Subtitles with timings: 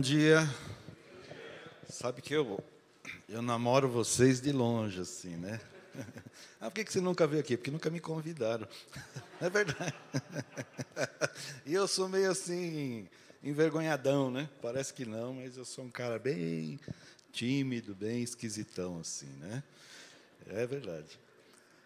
[0.00, 0.48] Bom dia.
[1.90, 2.58] Sabe que eu,
[3.28, 5.60] eu namoro vocês de longe, assim, né?
[6.58, 7.54] Ah, por que você nunca veio aqui?
[7.54, 8.66] Porque nunca me convidaram.
[9.42, 9.94] É verdade.
[11.66, 13.06] E eu sou meio assim,
[13.44, 14.48] envergonhadão, né?
[14.62, 16.80] Parece que não, mas eu sou um cara bem
[17.30, 19.62] tímido, bem esquisitão, assim, né?
[20.46, 21.18] É verdade.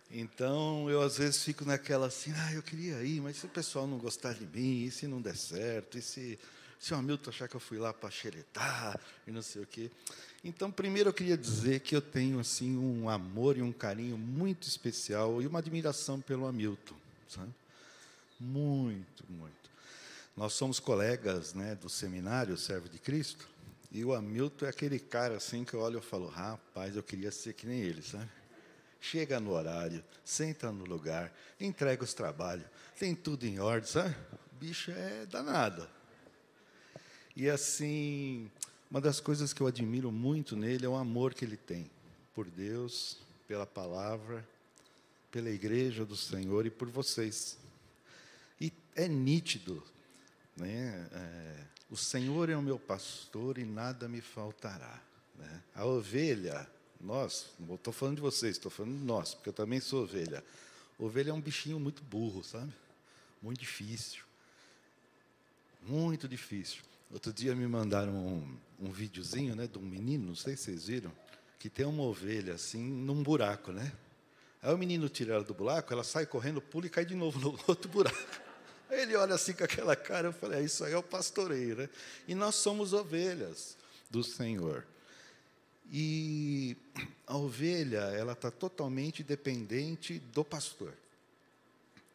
[0.08, 3.88] Então, eu às vezes fico naquela assim, ah, eu queria ir, mas se o pessoal
[3.88, 6.38] não gostar de mim, e se não der certo, e se,
[6.78, 9.90] se o Hamilton achar que eu fui lá para xeretar, e não sei o quê.
[10.44, 14.68] Então, primeiro eu queria dizer que eu tenho assim um amor e um carinho muito
[14.68, 16.94] especial e uma admiração pelo Hamilton,
[17.28, 17.54] sabe?
[18.38, 19.70] Muito, muito.
[20.36, 23.48] Nós somos colegas né, do seminário Servo de Cristo,
[23.90, 27.30] e o Hamilton é aquele cara assim que eu olho e falo, rapaz, eu queria
[27.30, 28.28] ser que nem ele, sabe?
[29.00, 32.66] Chega no horário, senta no lugar, entrega os trabalhos,
[32.98, 34.14] tem tudo em ordem, sabe?
[34.52, 35.88] O bicho é danado.
[37.36, 38.50] E assim,
[38.90, 41.90] uma das coisas que eu admiro muito nele é o amor que ele tem
[42.34, 43.18] por Deus,
[43.48, 44.46] pela palavra,
[45.30, 47.58] pela igreja do Senhor e por vocês.
[48.60, 49.82] E é nítido,
[50.56, 51.08] né?
[51.12, 55.00] É, o Senhor é o meu pastor e nada me faltará.
[55.36, 55.62] Né?
[55.74, 56.68] A ovelha,
[57.00, 60.44] nós, não estou falando de vocês, estou falando de nós, porque eu também sou ovelha.
[60.98, 62.72] Ovelha é um bichinho muito burro, sabe?
[63.42, 64.22] Muito difícil.
[65.82, 66.82] Muito difícil.
[67.14, 70.88] Outro dia me mandaram um, um videozinho né, de um menino, não sei se vocês
[70.88, 71.12] viram,
[71.60, 73.92] que tem uma ovelha assim num buraco, né?
[74.60, 77.38] Aí o menino tira ela do buraco, ela sai correndo, pula e cai de novo
[77.38, 78.18] no outro buraco.
[78.90, 81.76] Aí ele olha assim com aquela cara, eu falei, é, isso aí é o pastoreio,
[81.76, 81.88] né?
[82.26, 83.76] E nós somos ovelhas
[84.10, 84.84] do Senhor.
[85.92, 86.76] E
[87.28, 90.92] a ovelha, ela está totalmente dependente do pastor.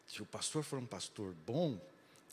[0.06, 1.80] Se o pastor for um pastor bom,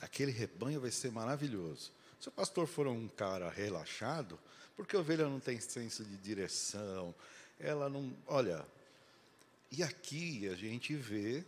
[0.02, 1.96] aquele rebanho vai ser maravilhoso.
[2.20, 4.40] Se o pastor for um cara relaxado,
[4.76, 7.14] porque a ovelha não tem senso de direção,
[7.60, 8.14] ela não.
[8.28, 8.66] Olha,
[9.72, 11.44] e aqui a gente vê,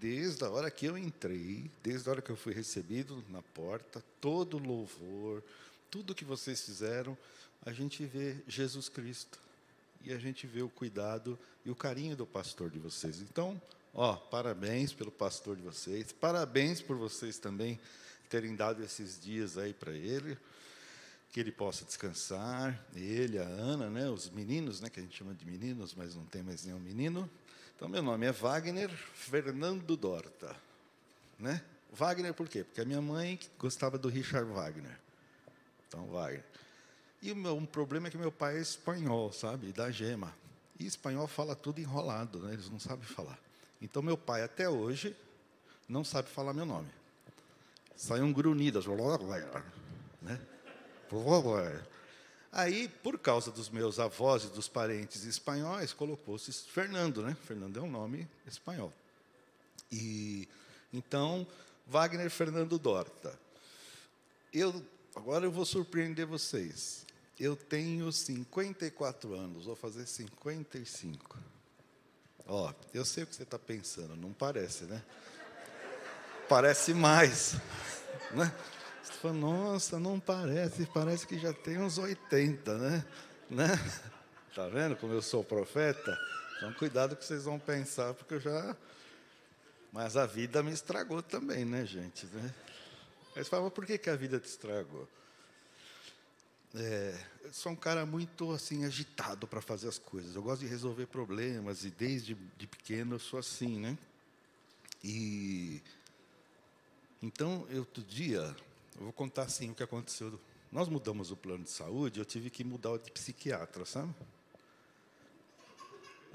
[0.00, 4.02] desde a hora que eu entrei, desde a hora que eu fui recebido na porta,
[4.20, 5.42] todo louvor,
[5.90, 7.16] tudo que vocês fizeram,
[7.64, 9.38] a gente vê Jesus Cristo.
[10.04, 13.20] E a gente vê o cuidado e o carinho do pastor de vocês.
[13.20, 13.60] Então,
[13.92, 17.80] ó, parabéns pelo pastor de vocês, parabéns por vocês também
[18.28, 20.38] terem dado esses dias aí para ele,
[21.32, 25.34] que ele possa descansar, ele, a Ana, né, os meninos, né, que a gente chama
[25.34, 27.28] de meninos, mas não tem mais nenhum menino.
[27.76, 30.56] Então, meu nome é Wagner Fernando Dorta.
[31.38, 31.62] Né?
[31.92, 32.64] Wagner por quê?
[32.64, 34.98] Porque a minha mãe gostava do Richard Wagner.
[35.86, 36.44] Então, Wagner.
[37.22, 39.72] E o meu, um problema é que meu pai é espanhol, sabe?
[39.72, 40.34] Da gema.
[40.78, 42.54] E espanhol fala tudo enrolado, né?
[42.54, 43.38] eles não sabem falar.
[43.80, 45.14] Então, meu pai, até hoje,
[45.88, 46.97] não sabe falar meu nome
[47.98, 48.86] saíam grunhidas.
[50.22, 50.40] Né?
[52.50, 57.36] Aí, por causa dos meus avós e dos parentes espanhóis, colocou-se Fernando, né?
[57.44, 58.92] Fernando é um nome espanhol.
[59.92, 60.48] E
[60.92, 61.46] então,
[61.86, 63.38] Wagner Fernando Dorta.
[64.52, 64.82] Eu
[65.14, 67.04] agora eu vou surpreender vocês.
[67.38, 71.38] Eu tenho 54 anos, vou fazer 55.
[72.46, 75.02] Ó, eu sei o que você está pensando, não parece, né?
[76.48, 77.56] Parece mais.
[78.30, 78.50] Né?
[79.02, 83.04] Você fala, nossa, não parece, parece que já tem uns 80, né?
[83.50, 83.68] né?
[84.54, 86.18] Tá vendo como eu sou profeta?
[86.56, 88.76] Então, cuidado que vocês vão pensar, porque eu já.
[89.92, 92.26] Mas a vida me estragou também, né, gente?
[92.26, 92.54] Né?
[93.36, 95.08] Aí você fala, por que, que a vida te estragou?
[96.74, 100.34] É, eu sou um cara muito assim agitado para fazer as coisas.
[100.34, 103.96] Eu gosto de resolver problemas e desde de pequeno eu sou assim, né?
[105.02, 105.80] E
[107.22, 108.54] então, outro dia,
[108.96, 110.38] eu vou contar assim o que aconteceu.
[110.70, 114.14] Nós mudamos o plano de saúde, eu tive que mudar o de psiquiatra, sabe?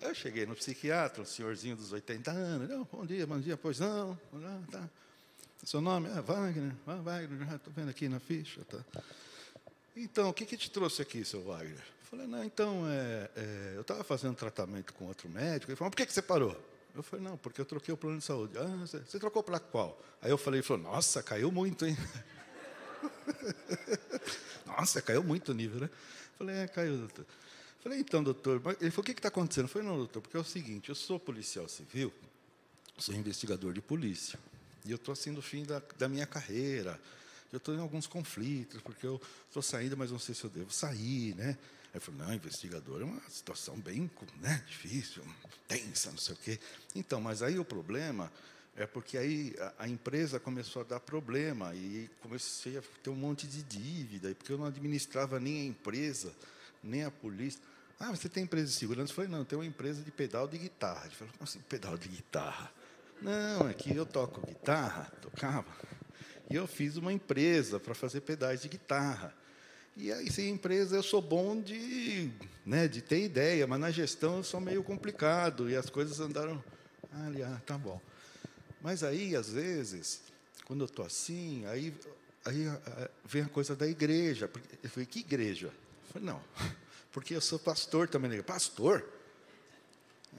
[0.01, 2.69] Aí eu cheguei no psiquiatra, um senhorzinho dos 80 anos.
[2.69, 4.19] Não, bom dia, bom dia, pois não.
[4.33, 4.89] não tá.
[5.63, 6.73] Seu nome é Wagner?
[6.85, 8.61] Ah, Wagner, estou vendo aqui na ficha.
[8.65, 8.83] Tá.
[9.95, 11.77] Então, o que, que te trouxe aqui, seu Wagner?
[11.77, 15.71] Eu falei, não, então, é, é, eu estava fazendo tratamento com outro médico.
[15.71, 16.59] Ele falou, por que, que você parou?
[16.95, 18.57] Eu falei, não, porque eu troquei o plano de saúde.
[18.57, 19.99] Ah, você, trocou para qual?
[20.21, 21.97] Aí eu falei, ele falou, nossa, caiu muito, hein?
[24.65, 25.89] nossa, caiu muito o nível, né?
[25.89, 27.25] Eu falei, é, caiu, doutor.
[27.25, 29.65] Eu falei, então, doutor, ele falou, o que está acontecendo?
[29.65, 32.13] Eu falei, não, doutor, porque é o seguinte, eu sou policial civil,
[32.97, 34.39] sou investigador de polícia,
[34.85, 36.99] e eu estou assim no fim da, da minha carreira,
[37.51, 40.71] eu estou em alguns conflitos, porque eu estou saindo, mas não sei se eu devo
[40.71, 41.57] sair, né?
[41.93, 44.09] Eu falei, não, investigador é uma situação bem
[44.41, 45.23] né, difícil,
[45.67, 46.59] tensa, não sei o quê.
[46.95, 48.31] Então, mas aí o problema
[48.75, 53.15] É porque aí a, a, empresa começou a dar problema e comecei a ter um
[53.15, 56.33] monte de dívida, porque eu não administrava nem a empresa,
[56.83, 57.61] nem a polícia.
[57.99, 59.11] Ah, você tem empresa de segurança?
[59.11, 61.05] Eu falei, não, eu tenho uma empresa de pedal de guitarra.
[61.05, 62.71] Ele falou, como assim pedal de guitarra?
[63.21, 65.71] Não, é que eu toco guitarra, tocava,
[66.49, 69.33] e eu fiz uma empresa para fazer pedais de guitarra.
[69.95, 72.31] E aí, sem empresa, eu sou bom de,
[72.65, 76.63] né, de ter ideia, mas na gestão eu sou meio complicado, e as coisas andaram.
[77.11, 78.01] Ah, tá bom.
[78.81, 80.21] Mas aí, às vezes,
[80.65, 81.93] quando eu estou assim, aí,
[82.43, 84.49] aí ah, vem a coisa da igreja.
[84.81, 85.67] Eu falei, que igreja?
[85.67, 86.41] Eu falei, não,
[87.11, 88.41] porque eu sou pastor também.
[88.41, 89.07] Pastor?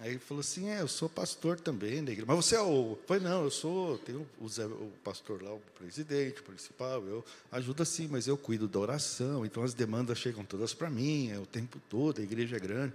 [0.00, 2.24] Aí ele falou assim, é, eu sou pastor também da igreja.
[2.26, 2.98] Mas você é o...
[3.06, 7.84] Falei, não, eu sou, tenho o, o pastor lá, o presidente, o principal, eu ajudo
[7.84, 11.46] sim, mas eu cuido da oração, então as demandas chegam todas para mim, é o
[11.46, 12.92] tempo todo, a igreja é grande.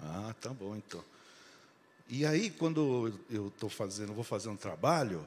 [0.00, 1.02] Ah, tá bom, então.
[2.08, 5.26] E aí, quando eu estou fazendo, vou fazer um trabalho,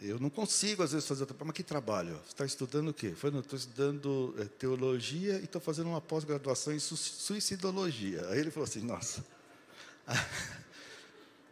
[0.00, 1.46] eu não consigo, às vezes, fazer o trabalho.
[1.46, 2.14] Mas que trabalho?
[2.24, 3.08] Você está estudando o quê?
[3.08, 8.26] Eu falei, estou estudando é, teologia e estou fazendo uma pós-graduação em suicidologia.
[8.30, 9.35] Aí ele falou assim, nossa...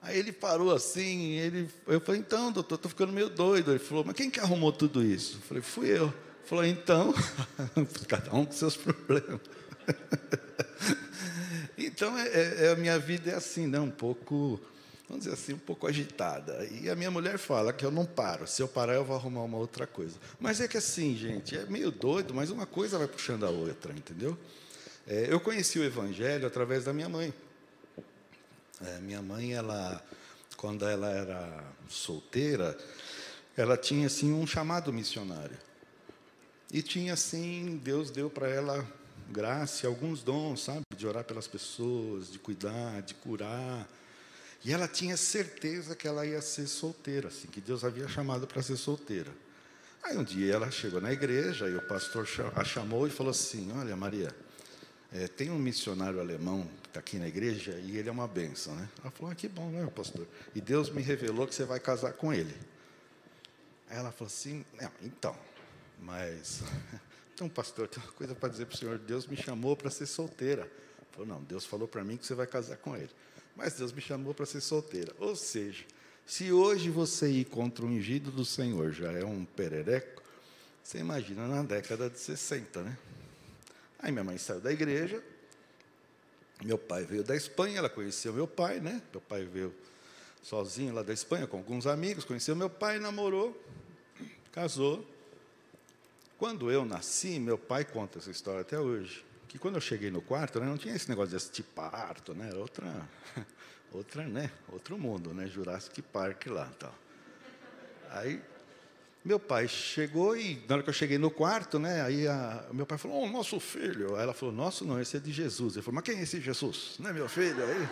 [0.04, 3.70] Aí ele parou assim, ele, eu falei, então, doutor, estou ficando meio doido.
[3.70, 5.38] Ele falou, mas quem que arrumou tudo isso?
[5.38, 6.04] Eu falei, fui eu.
[6.04, 7.14] Ele falou, então,
[8.06, 9.40] cada um com seus problemas.
[11.78, 13.80] então, é, é, a minha vida é assim, né?
[13.80, 14.60] um pouco,
[15.08, 16.66] vamos dizer assim, um pouco agitada.
[16.66, 18.46] E a minha mulher fala que eu não paro.
[18.46, 20.16] Se eu parar, eu vou arrumar uma outra coisa.
[20.38, 23.90] Mas é que assim, gente, é meio doido, mas uma coisa vai puxando a outra,
[23.94, 24.36] entendeu?
[25.06, 27.32] É, eu conheci o Evangelho através da minha mãe.
[28.80, 30.04] É, minha mãe, ela,
[30.56, 32.76] quando ela era solteira,
[33.56, 35.56] ela tinha assim um chamado missionário.
[36.72, 38.86] E tinha assim, Deus deu para ela
[39.30, 43.88] graça, alguns dons, sabe, de orar pelas pessoas, de cuidar, de curar.
[44.64, 48.62] E ela tinha certeza que ela ia ser solteira, assim, que Deus havia chamado para
[48.62, 49.30] ser solteira.
[50.02, 53.72] Aí um dia ela chegou na igreja e o pastor a chamou e falou assim:
[53.72, 54.34] Olha, Maria,
[55.12, 58.88] é, tem um missionário alemão está aqui na igreja e ele é uma benção, né?
[59.02, 60.28] Ela falou, ah, que bom, né, pastor?
[60.54, 62.54] E Deus me revelou que você vai casar com ele.
[63.90, 64.64] Aí ela falou assim,
[65.02, 65.36] então,
[66.00, 66.62] mas...
[67.34, 68.96] Então, pastor, tem uma coisa para dizer para o senhor.
[68.96, 70.70] Deus me chamou para ser solteira.
[71.10, 73.10] Falou, não, Deus falou para mim que você vai casar com ele.
[73.56, 75.12] Mas Deus me chamou para ser solteira.
[75.18, 75.84] Ou seja,
[76.24, 80.22] se hoje você ir contra o ungido do Senhor já é um perereco,
[80.80, 82.96] você imagina na década de 60, né?
[83.98, 85.20] Aí minha mãe saiu da igreja,
[86.62, 89.02] meu pai veio da Espanha, ela conheceu meu pai, né?
[89.12, 89.74] Meu pai veio
[90.42, 93.60] sozinho lá da Espanha com alguns amigos, conheceu meu pai, namorou,
[94.52, 95.04] casou.
[96.38, 99.24] Quando eu nasci, meu pai conta essa história até hoje.
[99.48, 102.52] Que quando eu cheguei no quarto, né, não tinha esse negócio de assistir parto, né?
[102.54, 103.08] Outra,
[103.92, 104.50] outra, né?
[104.72, 105.46] Outro mundo, né?
[105.46, 106.94] Jurassic Park lá, tal.
[108.10, 108.42] Aí
[109.24, 112.84] meu pai chegou e, na hora que eu cheguei no quarto, né, aí a, meu
[112.84, 114.16] pai falou, oh, nosso filho.
[114.16, 115.74] Aí ela falou, nosso não, esse é de Jesus.
[115.74, 116.96] Ele falou, mas quem é esse Jesus?
[116.98, 117.64] Não é meu filho?
[117.64, 117.88] Aí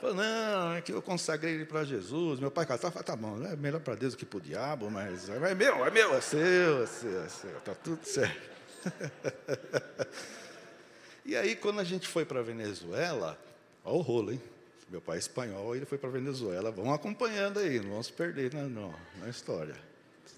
[0.00, 2.40] falou, não, é que eu consagrei ele para Jesus.
[2.40, 4.90] Meu pai casava, falou, tá bom, é melhor para Deus do que para o diabo,
[4.90, 8.50] mas é meu, é meu, é seu, é seu, é seu, está tudo certo.
[11.24, 13.38] e aí, quando a gente foi para Venezuela,
[13.84, 14.42] olha o rolo, hein?
[14.90, 16.72] Meu pai é espanhol, ele foi para Venezuela.
[16.72, 19.91] Vamos acompanhando aí, não vamos perder na, na história.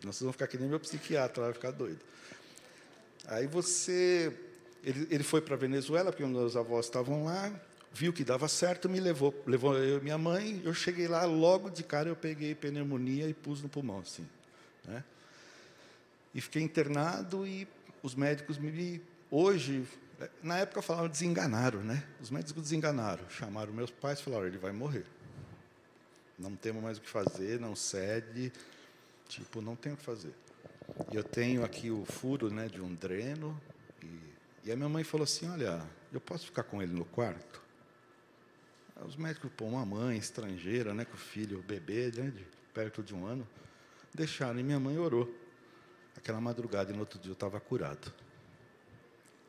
[0.05, 2.01] Senão vocês vão ficar que nem meu psiquiatra, vai ficar doido.
[3.27, 4.37] Aí você.
[4.85, 7.51] Ele, ele foi para a Venezuela, porque meus avós estavam lá,
[7.91, 10.61] viu que dava certo, me levou, levou eu e minha mãe.
[10.63, 14.29] Eu cheguei lá, logo de cara eu peguei pneumonia e pus no pulmão, assim.
[14.85, 15.03] Né?
[16.35, 17.67] E fiquei internado e
[18.03, 19.01] os médicos me.
[19.31, 19.87] Hoje,
[20.43, 22.05] na época falavam desenganaram, né?
[22.21, 23.25] Os médicos desenganaram.
[23.31, 25.07] Chamaram meus pais e falaram: ele vai morrer.
[26.39, 28.53] Não temos mais o que fazer, não cede.
[29.29, 30.35] Tipo, não tenho o que fazer.
[31.13, 33.61] Eu tenho aqui o furo né, de um dreno.
[34.03, 37.63] E, e a minha mãe falou assim: Olha, eu posso ficar com ele no quarto?
[39.05, 43.03] Os médicos, pô, uma mãe estrangeira, né, com o filho, o bebê, né, de perto
[43.03, 43.47] de um ano,
[44.15, 44.59] deixaram.
[44.59, 45.33] E minha mãe orou.
[46.17, 48.13] Aquela madrugada, e no outro dia eu estava curado.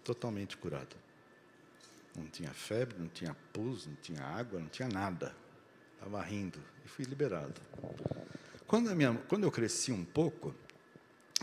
[0.03, 0.95] Totalmente curado.
[2.15, 5.35] Não tinha febre, não tinha pus, não tinha água, não tinha nada.
[5.93, 7.61] Estava rindo e fui liberado.
[8.67, 10.53] Quando, minha, quando eu cresci um pouco,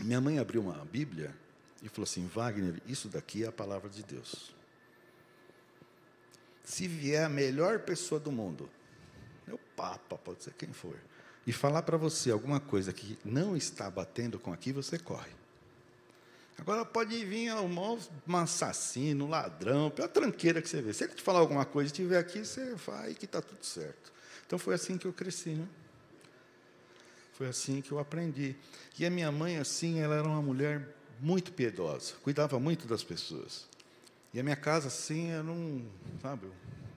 [0.01, 1.33] minha mãe abriu uma Bíblia
[1.81, 4.53] e falou assim: Wagner, isso daqui é a palavra de Deus.
[6.63, 8.69] Se vier a melhor pessoa do mundo,
[9.45, 10.97] meu papa, pode ser quem for,
[11.45, 15.31] e falar para você alguma coisa que não está batendo com aqui, você corre.
[16.57, 20.93] Agora pode vir um, assassino, um ladrão, pela tranqueira que você vê.
[20.93, 24.13] Se ele te falar alguma coisa e estiver aqui, você vai que está tudo certo.
[24.45, 25.67] Então foi assim que eu cresci, né?
[27.43, 28.55] Foi assim que eu aprendi.
[28.97, 33.67] E a minha mãe, assim, ela era uma mulher muito piedosa, cuidava muito das pessoas.
[34.33, 35.85] E a minha casa, assim, era um,
[36.21, 36.51] sabe, um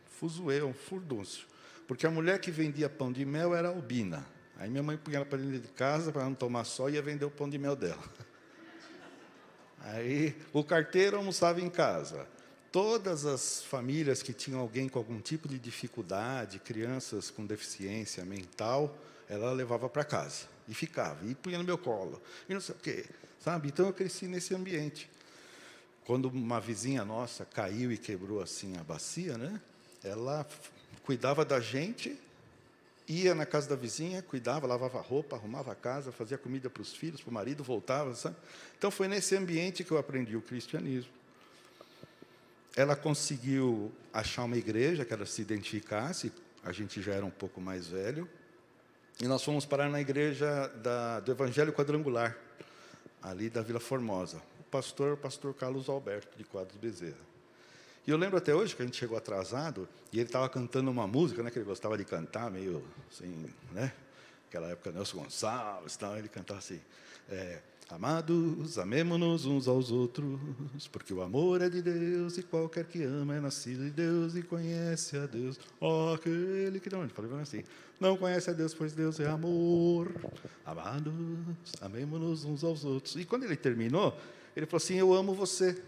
[0.07, 1.49] fuzuê, um furdúncio.
[1.89, 4.25] Porque a mulher que vendia pão de mel era albina.
[4.57, 7.03] Aí minha mãe punha ela para dentro de casa, para não tomar sol, e ia
[7.03, 8.05] vender o pão de mel dela.
[9.83, 12.25] Aí o carteiro almoçava em casa.
[12.71, 18.97] Todas as famílias que tinham alguém com algum tipo de dificuldade, crianças com deficiência mental,
[19.29, 22.79] ela levava para casa e ficava, e punha no meu colo, e não sei o
[22.79, 23.05] quê,
[23.41, 23.69] sabe?
[23.69, 25.09] Então eu cresci nesse ambiente.
[26.05, 29.61] Quando uma vizinha nossa caiu e quebrou assim a bacia, né?
[30.05, 30.47] Ela
[31.03, 32.17] cuidava da gente,
[33.09, 36.93] ia na casa da vizinha, cuidava, lavava roupa, arrumava a casa, fazia comida para os
[36.93, 38.37] filhos, para o marido, voltava, sabe?
[38.79, 41.11] Então foi nesse ambiente que eu aprendi o cristianismo.
[42.77, 47.61] Ela conseguiu achar uma igreja que ela se identificasse, a gente já era um pouco
[47.61, 48.29] mais velho,
[49.21, 52.37] e nós fomos parar na igreja da, do Evangelho Quadrangular,
[53.23, 54.43] ali da Vila Formosa.
[54.61, 57.27] O pastor, o pastor Carlos Alberto, de Quadros Bezerra.
[58.07, 61.07] E eu lembro até hoje que a gente chegou atrasado e ele estava cantando uma
[61.07, 63.93] música, né, que ele gostava de cantar, meio assim, né?
[64.49, 66.81] Aquela época, Nelson Gonçalves, tal, ele cantava assim:
[67.29, 67.59] é,
[67.89, 70.41] Amados, amemo-nos uns aos outros,
[70.91, 74.43] porque o amor é de Deus e qualquer que ama é nascido de Deus e
[74.43, 75.57] conhece a Deus.
[75.81, 77.63] Oh, aquele que não, falei assim,
[78.01, 80.13] não conhece a Deus, pois Deus é amor.
[80.65, 81.15] Amados,
[81.81, 83.15] amemo-nos uns aos outros.
[83.15, 84.19] E quando ele terminou,
[84.57, 85.81] ele falou assim: Eu amo você.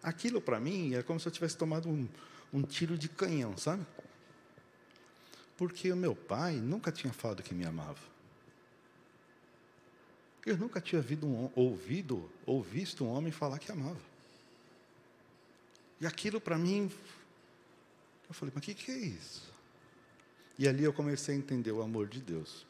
[0.00, 2.06] Aquilo para mim é como se eu tivesse tomado um,
[2.52, 3.84] um tiro de canhão, sabe?
[5.56, 7.98] Porque o meu pai nunca tinha falado que me amava.
[10.46, 14.00] Eu nunca tinha um, ouvido ou visto um homem falar que amava.
[16.00, 16.90] E aquilo para mim,
[18.28, 19.52] eu falei, mas o que, que é isso?
[20.58, 22.66] E ali eu comecei a entender o amor de Deus.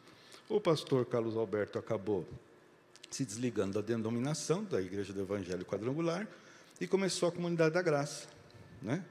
[0.49, 2.27] O pastor Carlos Alberto acabou
[3.11, 6.27] se desligando da denominação da Igreja do Evangelho Quadrangular
[6.81, 8.29] e começou a Comunidade da Graça.
[8.83, 9.05] Né?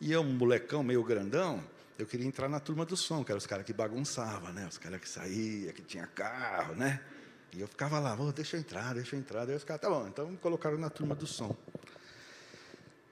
[0.00, 1.62] E eu, um molecão meio grandão,
[1.98, 4.66] eu queria entrar na turma do som, que eram os caras que bagunçavam, né?
[4.66, 7.00] os caras que saíam, que tinha carro, né?
[7.52, 9.44] E eu ficava lá, oh, deixa eu entrar, deixa eu entrar.
[9.44, 11.54] Daí os caras, tá bom, então me colocaram na turma do som.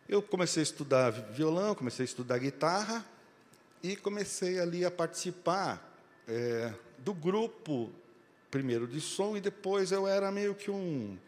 [0.08, 3.04] Eu comecei a estudar violão, comecei a estudar guitarra
[3.82, 7.90] e comecei ali a participar é, do grupo,
[8.50, 11.18] primeiro de som, e depois eu era meio que um,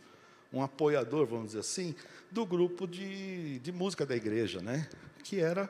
[0.53, 1.95] um apoiador, vamos dizer assim,
[2.31, 4.89] do grupo de, de música da igreja, né?
[5.23, 5.69] que era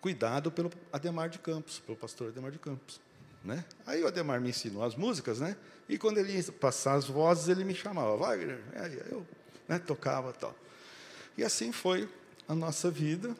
[0.00, 3.00] cuidado pelo Ademar de Campos, pelo pastor Ademar de Campos.
[3.46, 3.64] Né?
[3.86, 5.56] Aí o Ademar me ensinou as músicas, né?
[5.88, 8.58] E quando ele ia passar as vozes, ele me chamava, Wagner.
[8.74, 9.24] Aí eu
[9.68, 10.54] né, tocava tal.
[11.38, 12.08] E assim foi
[12.48, 13.36] a nossa vida.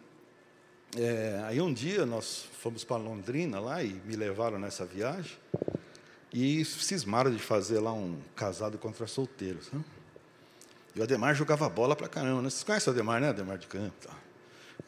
[0.96, 5.36] É, aí um dia nós fomos para Londrina lá e me levaram nessa viagem
[6.32, 9.72] e cismaram de fazer lá um casado contra solteiros.
[9.72, 9.84] Né?
[10.94, 12.42] E o Ademar jogava bola para caramba.
[12.42, 12.50] Né?
[12.50, 13.30] Vocês conhecem o Ademar, né?
[13.30, 14.08] Ademar de campo.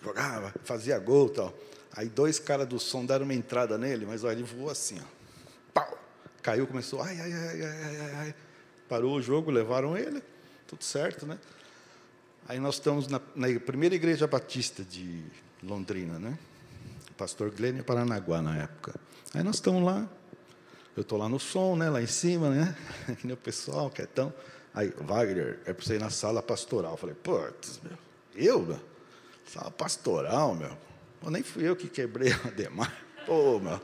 [0.02, 1.54] Jogava, fazia gol tal.
[1.95, 5.04] Aí dois caras do som deram uma entrada nele, mas olha, ele voou assim, ó.
[5.75, 5.99] Pau!
[6.42, 8.35] Caiu, começou, ai, ai, ai, ai, ai, ai.
[8.88, 10.23] Parou o jogo, levaram ele,
[10.66, 11.38] tudo certo, né?
[12.49, 15.25] Aí nós estamos na, na primeira igreja batista de
[15.62, 16.38] Londrina, né?
[17.16, 18.95] Pastor Glênio Paranaguá na época.
[19.35, 20.09] Aí nós estamos lá,
[20.97, 21.90] eu estou lá no som, né?
[21.90, 22.76] Lá em cima, né?
[23.09, 24.33] Aqui o pessoal, quietão.
[24.73, 26.92] Aí, Wagner, é para você ir na sala pastoral.
[26.92, 27.99] Eu falei, putz, meu,
[28.35, 28.80] eu, meu?
[29.52, 30.76] Sala pastoral, meu?
[31.21, 32.93] Pô, nem fui eu que quebrei o Ademar.
[33.26, 33.81] Pô, meu.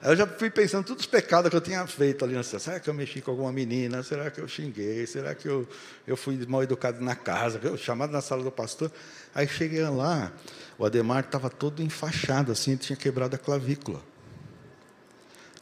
[0.00, 2.36] Eu já fui pensando todos os pecados que eu tinha feito ali.
[2.36, 4.02] Assim, Será que eu mexi com alguma menina?
[4.04, 5.04] Será que eu xinguei?
[5.06, 5.66] Será que eu,
[6.06, 7.58] eu fui mal educado na casa?
[7.62, 8.92] Eu, chamado na sala do pastor.
[9.34, 10.32] Aí cheguei lá,
[10.78, 14.00] o Ademar estava todo enfaixado, assim, tinha quebrado a clavícula.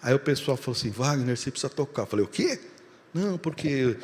[0.02, 2.02] Aí o pessoal falou assim, Wagner, você precisa tocar.
[2.02, 2.60] Eu falei, o quê?
[3.16, 3.96] Não, porque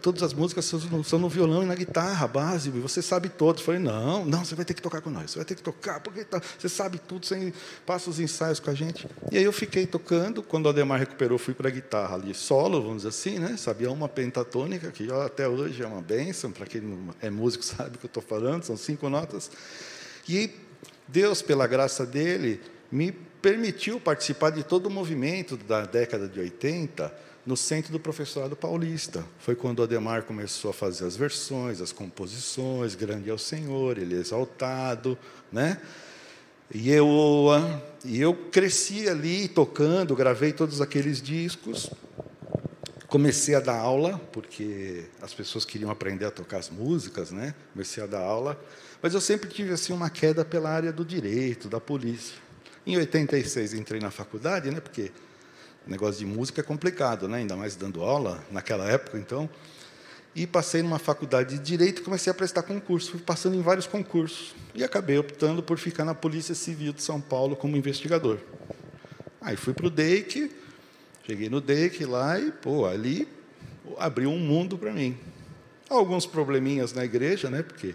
[0.00, 0.64] todas as músicas
[1.04, 3.64] são no violão e na guitarra, base, você sabe todos.
[3.64, 5.98] Falei, não, não, você vai ter que tocar com nós, você vai ter que tocar,
[5.98, 7.52] porque tá, você sabe tudo, você
[7.84, 9.08] passa os ensaios com a gente.
[9.32, 12.80] E aí eu fiquei tocando, quando o Ademar recuperou, fui para a guitarra ali, solo,
[12.80, 13.56] vamos dizer assim, né?
[13.56, 16.80] Sabia uma pentatônica, que até hoje é uma bênção, para quem
[17.20, 19.50] é músico sabe o que eu estou falando, são cinco notas.
[20.28, 20.48] E
[21.08, 27.12] Deus, pela graça dele, me permitiu participar de todo o movimento da década de 80,
[27.48, 29.24] no centro do professorado paulista.
[29.38, 34.14] Foi quando Ademar começou a fazer as versões, as composições, grande é o Senhor, ele
[34.14, 35.16] é exaltado,
[35.50, 35.80] né?
[36.70, 37.46] E eu,
[38.04, 41.88] e eu cresci ali tocando, gravei todos aqueles discos.
[43.06, 47.54] Comecei a dar aula, porque as pessoas queriam aprender a tocar as músicas, né?
[47.72, 48.62] Comecei a dar aula,
[49.00, 52.36] mas eu sempre tive assim uma queda pela área do direito, da polícia.
[52.86, 54.80] Em 86 entrei na faculdade, né?
[54.80, 55.10] Porque
[55.86, 57.38] negócio de música é complicado, né?
[57.38, 59.48] ainda mais dando aula, naquela época, então.
[60.34, 63.12] E passei numa faculdade de Direito e comecei a prestar concurso.
[63.12, 64.54] Fui passando em vários concursos.
[64.74, 68.38] E acabei optando por ficar na Polícia Civil de São Paulo como investigador.
[69.40, 70.50] Aí fui para o DEIC,
[71.26, 73.26] cheguei no DEIC lá e, pô, ali
[73.98, 75.16] abriu um mundo para mim.
[75.88, 77.62] Alguns probleminhas na igreja, né?
[77.62, 77.94] Porque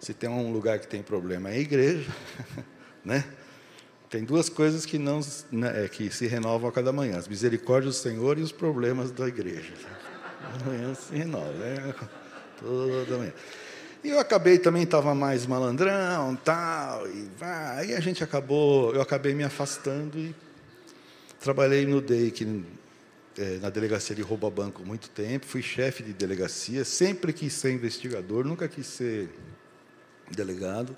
[0.00, 2.10] se tem um lugar que tem problema é a igreja,
[3.04, 3.24] né?
[4.12, 7.94] Tem duas coisas que não né, é, que se renovam a cada manhã: as misericórdias
[7.96, 9.72] do Senhor e os problemas da igreja.
[10.60, 11.94] Amanhã se renova, né?
[12.60, 13.32] toda manhã.
[14.04, 17.78] E eu acabei também estava mais malandrão, tal, e vai.
[17.78, 20.34] Aí a gente acabou, eu acabei me afastando e
[21.40, 22.66] trabalhei no DEIC,
[23.38, 27.54] é, na delegacia de roubo a banco muito tempo, fui chefe de delegacia, sempre quis
[27.54, 29.30] ser investigador, nunca quis ser
[30.30, 30.94] delegado.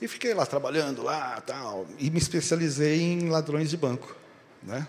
[0.00, 4.14] E fiquei lá trabalhando lá, tal, e me especializei em ladrões de banco,
[4.62, 4.86] né?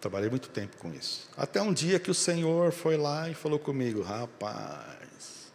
[0.00, 1.28] Trabalhei muito tempo com isso.
[1.36, 5.46] Até um dia que o Senhor foi lá e falou comigo, rapaz,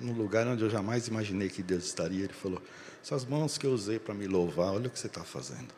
[0.00, 2.62] num lugar onde eu jamais imaginei que Deus estaria, ele falou:
[3.02, 5.72] essas mãos que eu usei para me louvar, olha o que você está fazendo.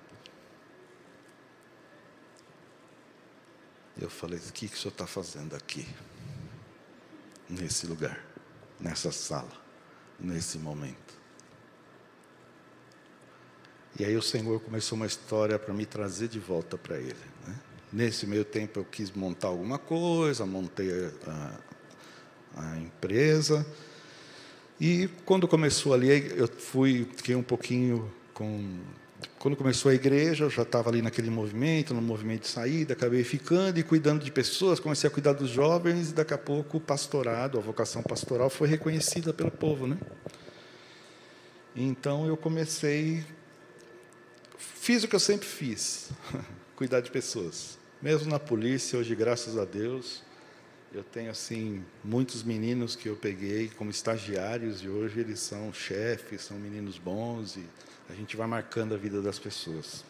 [4.01, 5.87] Eu falei: o que, que o senhor está fazendo aqui?
[7.49, 8.25] Nesse lugar,
[8.79, 9.53] nessa sala,
[10.19, 11.10] nesse momento.
[13.99, 17.15] E aí o Senhor começou uma história para me trazer de volta para Ele.
[17.47, 17.55] Né?
[17.93, 20.91] Nesse meio tempo eu quis montar alguma coisa, montei
[21.27, 21.59] a,
[22.57, 23.67] a empresa.
[24.81, 28.79] E quando começou ali, eu fui, fiquei um pouquinho com.
[29.39, 33.23] Quando começou a igreja, eu já estava ali naquele movimento, no movimento de saída, acabei
[33.23, 36.81] ficando e cuidando de pessoas, comecei a cuidar dos jovens e daqui a pouco o
[36.81, 39.99] pastorado, a vocação pastoral foi reconhecida pelo povo, né?
[41.77, 43.23] Então eu comecei
[44.81, 46.09] fiz o que eu sempre fiz,
[46.75, 47.79] cuidar de pessoas.
[48.01, 50.23] Mesmo na polícia, hoje, graças a Deus,
[50.91, 56.41] eu tenho assim muitos meninos que eu peguei como estagiários e hoje eles são chefes,
[56.41, 57.65] são meninos bons e
[58.09, 60.03] a gente vai marcando a vida das pessoas.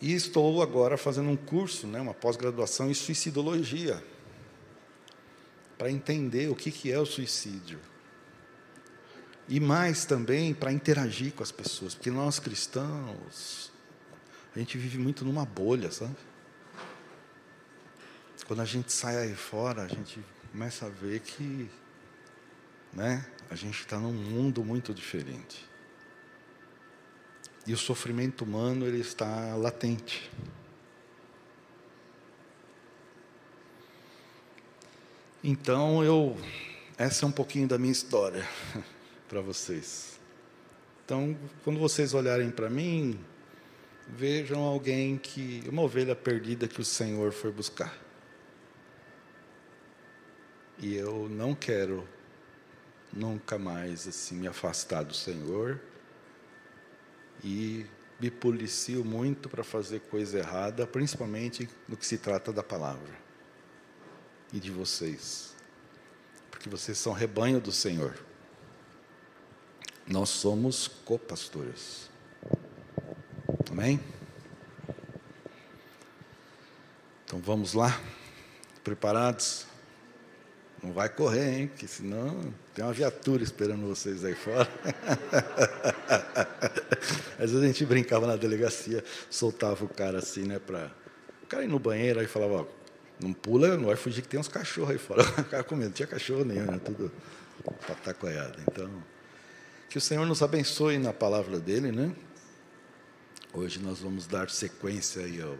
[0.00, 4.02] E estou agora fazendo um curso, né, uma pós-graduação em suicidologia,
[5.76, 7.78] para entender o que, que é o suicídio.
[9.50, 13.72] E mais também para interagir com as pessoas, porque nós cristãos,
[14.54, 16.14] a gente vive muito numa bolha, sabe?
[18.46, 20.20] Quando a gente sai aí fora, a gente
[20.52, 21.68] começa a ver que
[22.92, 25.68] né, a gente está num mundo muito diferente.
[27.66, 30.30] E o sofrimento humano ele está latente.
[35.42, 36.36] Então eu
[36.96, 38.48] essa é um pouquinho da minha história.
[39.30, 40.18] para vocês.
[41.04, 43.16] Então, quando vocês olharem para mim,
[44.08, 47.96] vejam alguém que uma ovelha perdida que o Senhor foi buscar.
[50.78, 52.06] E eu não quero
[53.12, 55.80] nunca mais assim me afastar do Senhor
[57.44, 57.86] e
[58.18, 63.14] me policio muito para fazer coisa errada, principalmente no que se trata da palavra
[64.52, 65.54] e de vocês,
[66.50, 68.29] porque vocês são rebanho do Senhor.
[70.10, 72.10] Nós somos copastores.
[73.70, 74.00] Amém?
[77.24, 78.00] Então vamos lá?
[78.82, 79.66] Preparados?
[80.82, 81.70] Não vai correr, hein?
[81.76, 84.68] Que senão tem uma viatura esperando vocês aí fora.
[87.38, 90.58] Às vezes a gente brincava na delegacia, soltava o cara assim, né?
[90.58, 90.90] Para
[91.44, 92.66] o cara ir no banheiro, aí falava, ó,
[93.22, 95.22] não pula, não vai fugir que tem uns cachorros aí fora.
[95.40, 96.80] O cara com medo, não tinha cachorro nenhum, né?
[96.84, 97.12] tudo
[97.86, 98.58] patacoiado.
[98.62, 99.19] Então.
[99.90, 102.14] Que o Senhor nos abençoe na palavra dele, né?
[103.52, 105.58] Hoje nós vamos dar sequência aí ao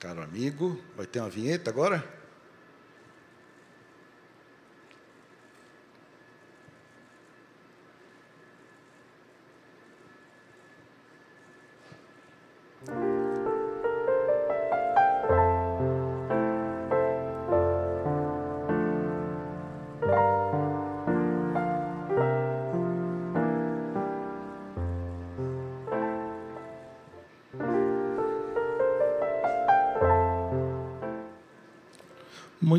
[0.00, 0.82] caro amigo.
[0.96, 2.02] Vai ter uma vinheta agora?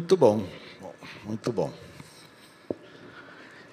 [0.07, 0.47] Muito bom,
[1.25, 1.73] muito bom.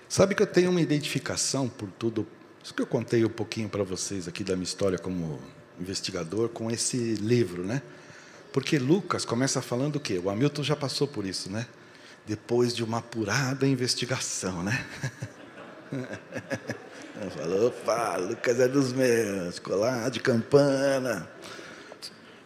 [0.09, 2.27] Sabe que eu tenho uma identificação por tudo,
[2.61, 5.39] isso que eu contei um pouquinho para vocês aqui da minha história como
[5.79, 7.81] investigador, com esse livro, né?
[8.53, 10.19] Porque Lucas começa falando o quê?
[10.19, 11.69] O Hamilton já passou por isso, né?
[12.27, 14.85] Depois de uma apurada investigação, né?
[17.39, 21.31] Falou, opa, Lucas é dos meus, colar de campana.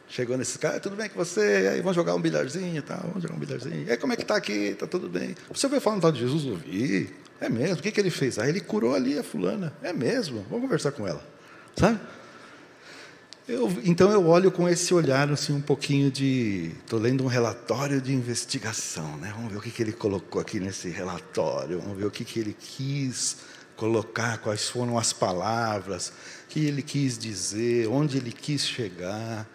[0.09, 1.69] Chegou nesse cara, tudo bem com você?
[1.73, 2.97] Aí vamos jogar um bilharzinho, tá?
[2.97, 3.87] Vamos jogar um bilharzinho.
[3.87, 4.75] E aí, como é que tá aqui?
[4.75, 5.35] Tá tudo bem?
[5.51, 6.47] Você ouviu falar no tal de Jesus?
[6.47, 7.15] Ouvi.
[7.41, 7.77] É mesmo?
[7.77, 8.39] O que, que ele fez?
[8.39, 9.73] Ah, ele curou ali a fulana.
[9.83, 10.45] É mesmo?
[10.49, 11.23] Vamos conversar com ela.
[11.77, 12.01] Sabe?
[13.47, 17.99] Eu, então eu olho com esse olhar assim um pouquinho de, estou lendo um relatório
[17.99, 19.33] de investigação, né?
[19.35, 22.41] Vamos ver o que, que ele colocou aqui nesse relatório, vamos ver o que, que
[22.41, 23.39] ele quis
[23.75, 26.13] colocar, quais foram as palavras,
[26.47, 29.49] que ele quis dizer, onde ele quis chegar.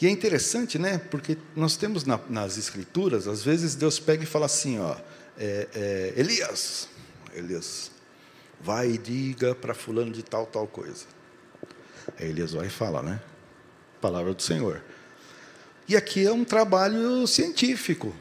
[0.00, 0.98] E é interessante, né?
[0.98, 4.96] Porque nós temos na, nas escrituras, às vezes Deus pega e fala assim, ó,
[5.38, 6.88] é, é, Elias,
[7.34, 7.90] Elias,
[8.60, 11.06] vai e diga para fulano de tal tal coisa.
[12.18, 13.20] Aí Elias vai e fala, né?
[14.00, 14.82] Palavra do Senhor.
[15.88, 18.14] E aqui é um trabalho científico,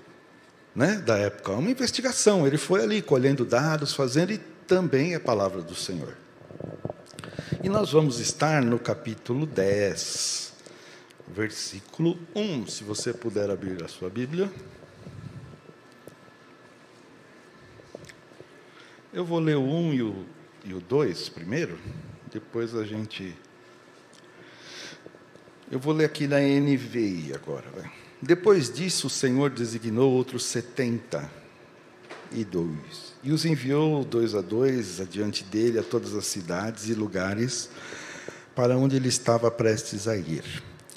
[0.74, 0.96] né?
[1.06, 2.48] Da época, uma investigação.
[2.48, 6.16] Ele foi ali colhendo dados, fazendo e também é palavra do Senhor.
[7.64, 10.54] E nós vamos estar no capítulo 10,
[11.28, 12.68] versículo 1.
[12.68, 14.52] Se você puder abrir a sua Bíblia.
[19.14, 20.26] Eu vou ler o 1 e o,
[20.66, 21.80] e o 2 primeiro,
[22.32, 23.36] depois a gente
[25.72, 27.66] eu vou ler aqui na NVI agora.
[27.76, 27.92] Vai.
[28.22, 31.30] Depois disso, o Senhor designou outros setenta
[32.32, 36.94] e dois e os enviou dois a dois adiante dele a todas as cidades e
[36.94, 37.70] lugares
[38.56, 40.44] para onde ele estava prestes a ir.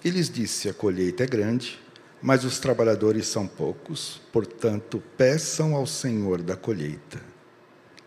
[0.04, 1.78] E lhes disse: A colheita é grande,
[2.22, 7.20] mas os trabalhadores são poucos, portanto, peçam ao Senhor da colheita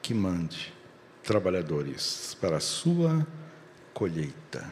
[0.01, 0.73] que mande
[1.23, 3.25] trabalhadores para a sua
[3.93, 4.69] colheita.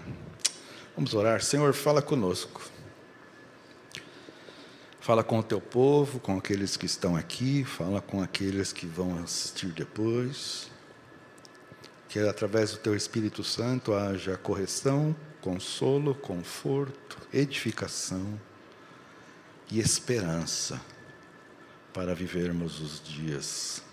[0.96, 1.42] Vamos orar.
[1.42, 2.62] Senhor, fala conosco.
[5.00, 9.18] Fala com o teu povo, com aqueles que estão aqui, fala com aqueles que vão
[9.24, 10.70] assistir depois.
[12.10, 18.40] Que através do teu Espírito Santo haja correção, consolo, conforto, edificação
[19.72, 20.82] e esperança
[21.94, 23.84] para vivermos os dias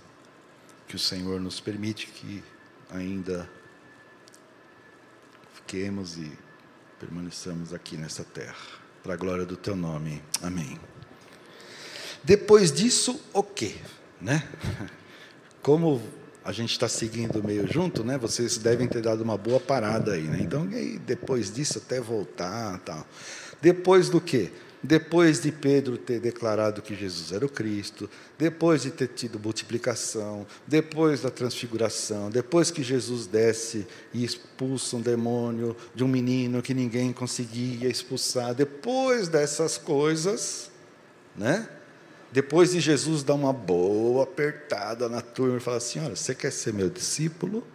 [0.86, 2.42] que o Senhor nos permite que
[2.90, 3.50] ainda
[5.54, 6.32] fiquemos e
[6.98, 8.56] permaneçamos aqui nessa terra.
[9.02, 10.22] Para a glória do teu nome.
[10.42, 10.78] Amém.
[12.22, 13.76] Depois disso, o quê?
[14.20, 14.48] Né?
[15.62, 16.02] Como
[16.46, 18.16] a gente está seguindo meio junto, né?
[18.16, 20.38] Vocês devem ter dado uma boa parada aí, né?
[20.40, 23.04] Então, aí, depois disso, até voltar, tal.
[23.60, 24.52] Depois do quê?
[24.82, 30.46] depois de Pedro ter declarado que Jesus era o Cristo, depois de ter tido multiplicação,
[30.66, 36.72] depois da transfiguração, depois que Jesus desce e expulsa um demônio de um menino que
[36.72, 40.70] ninguém conseguia expulsar, depois dessas coisas,
[41.34, 41.68] né?
[42.36, 46.52] Depois de Jesus dar uma boa apertada na turma e falar assim: Olha, você quer
[46.52, 47.66] ser meu discípulo?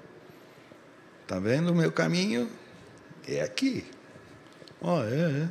[1.23, 2.47] Está vendo o meu caminho?
[3.27, 3.83] É aqui.
[4.79, 5.49] Ó, oh, é,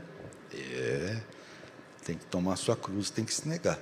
[0.55, 0.57] é.
[0.57, 1.23] É
[2.05, 3.81] tem que tomar sua cruz, tem que se negar.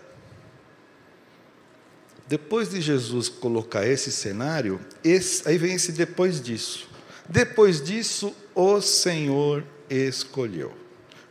[2.27, 6.89] Depois de Jesus colocar esse cenário, esse, aí vem esse depois disso.
[7.29, 10.73] Depois disso, o Senhor escolheu.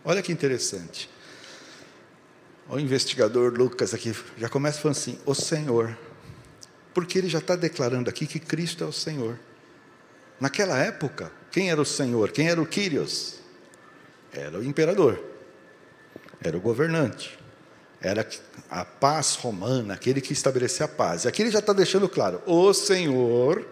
[0.06, 1.10] Olha que interessante.
[2.70, 5.98] O investigador Lucas aqui já começa falando assim: o Senhor.
[6.94, 9.40] Porque ele já está declarando aqui que Cristo é o Senhor.
[10.40, 12.32] Naquela época, quem era o Senhor?
[12.32, 13.40] Quem era o Quírios?
[14.34, 15.24] Era o imperador
[16.42, 17.38] era o governante,
[18.02, 18.28] era
[18.70, 21.24] a paz romana, aquele que estabelecia a paz.
[21.24, 23.66] E aqui ele já está deixando claro: o Senhor,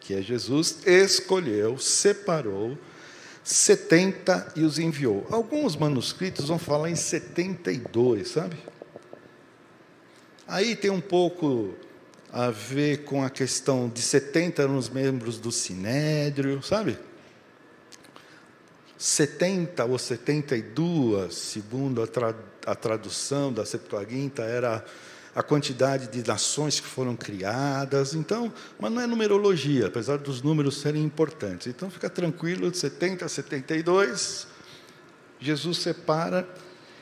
[0.00, 2.78] que é Jesus, escolheu, separou
[3.44, 5.26] 70 e os enviou.
[5.30, 8.56] Alguns manuscritos vão falar em 72, sabe?
[10.48, 11.74] Aí tem um pouco
[12.32, 16.98] a ver com a questão de 70 eram os membros do Sinédrio, sabe?
[18.96, 24.84] 70 ou 72, segundo a, tra a tradução da Septuaginta, era
[25.34, 28.14] a quantidade de nações que foram criadas.
[28.14, 31.66] Então, mas não é numerologia, apesar dos números serem importantes.
[31.66, 34.46] Então, fica tranquilo, de 70 a 72,
[35.40, 36.48] Jesus separa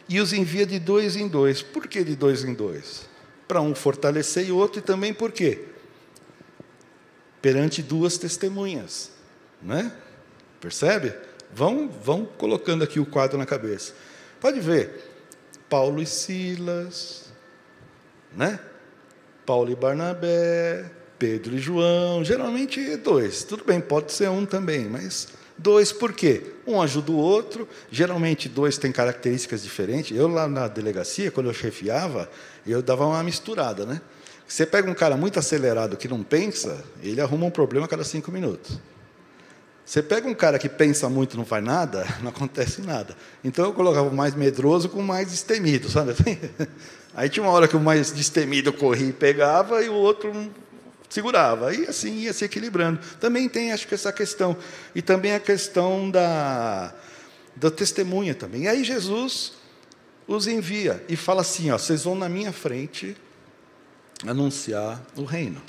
[0.08, 1.62] e os envia de dois em dois.
[1.62, 3.08] Por que de dois em dois?
[3.46, 5.66] Para um fortalecer e outro, e também por quê?
[7.40, 9.10] Perante duas testemunhas,
[9.60, 9.92] né?
[10.60, 11.12] Percebe?
[11.52, 13.92] Vão, vão colocando aqui o quadro na cabeça.
[14.40, 15.12] Pode ver,
[15.68, 17.21] Paulo e Silas,
[18.36, 18.58] né?
[19.44, 23.44] Paulo e Barnabé, Pedro e João, geralmente dois.
[23.44, 26.42] Tudo bem, pode ser um também, mas dois por quê?
[26.66, 30.16] Um ajuda o outro, geralmente dois têm características diferentes.
[30.16, 32.30] Eu lá na delegacia, quando eu chefiava,
[32.66, 34.00] eu dava uma misturada, né?
[34.46, 38.04] Você pega um cara muito acelerado que não pensa, ele arruma um problema a cada
[38.04, 38.78] cinco minutos.
[39.84, 43.16] Você pega um cara que pensa muito e não faz nada, não acontece nada.
[43.42, 46.14] Então eu colocava o mais medroso com o mais destemido, sabe?
[47.14, 50.32] Aí tinha uma hora que o mais destemido corria e pegava e o outro
[51.08, 51.74] segurava.
[51.74, 53.00] E assim ia se equilibrando.
[53.20, 54.56] Também tem, acho que, essa questão.
[54.94, 56.94] E também a questão da,
[57.54, 58.62] da testemunha também.
[58.62, 59.52] E aí Jesus
[60.26, 63.16] os envia e fala assim: ó, vocês vão na minha frente
[64.26, 65.60] anunciar o reino.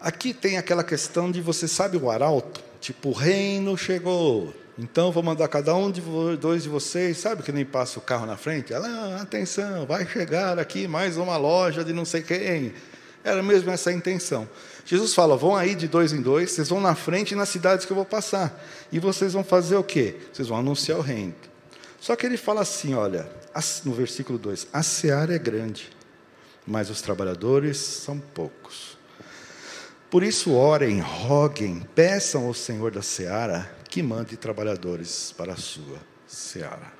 [0.00, 2.62] Aqui tem aquela questão de você sabe o arauto?
[2.80, 4.52] Tipo, o reino chegou.
[4.82, 6.00] Então vou mandar cada um de
[6.40, 8.72] dois de vocês, sabe que nem passa o carro na frente?
[8.72, 12.72] Ela, ah, atenção, vai chegar aqui mais uma loja de não sei quem.
[13.22, 14.48] Era mesmo essa a intenção.
[14.86, 17.92] Jesus fala: vão aí de dois em dois, vocês vão na frente nas cidades que
[17.92, 18.58] eu vou passar.
[18.90, 20.16] E vocês vão fazer o quê?
[20.32, 21.34] Vocês vão anunciar o reino.
[22.00, 23.28] Só que ele fala assim: olha,
[23.84, 25.90] no versículo 2: a seara é grande,
[26.66, 28.96] mas os trabalhadores são poucos.
[30.10, 35.98] Por isso, orem, roguem, peçam ao Senhor da seara que mande trabalhadores para a sua
[36.24, 36.92] seara.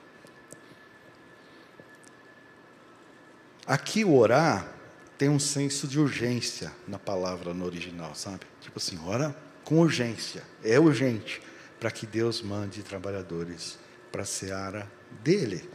[3.65, 4.75] Aqui, o orar
[5.17, 8.41] tem um senso de urgência na palavra no original, sabe?
[8.61, 11.41] Tipo assim, ora com urgência, é urgente,
[11.79, 13.79] para que Deus mande trabalhadores
[14.11, 14.91] para a seara
[15.23, 15.71] dele.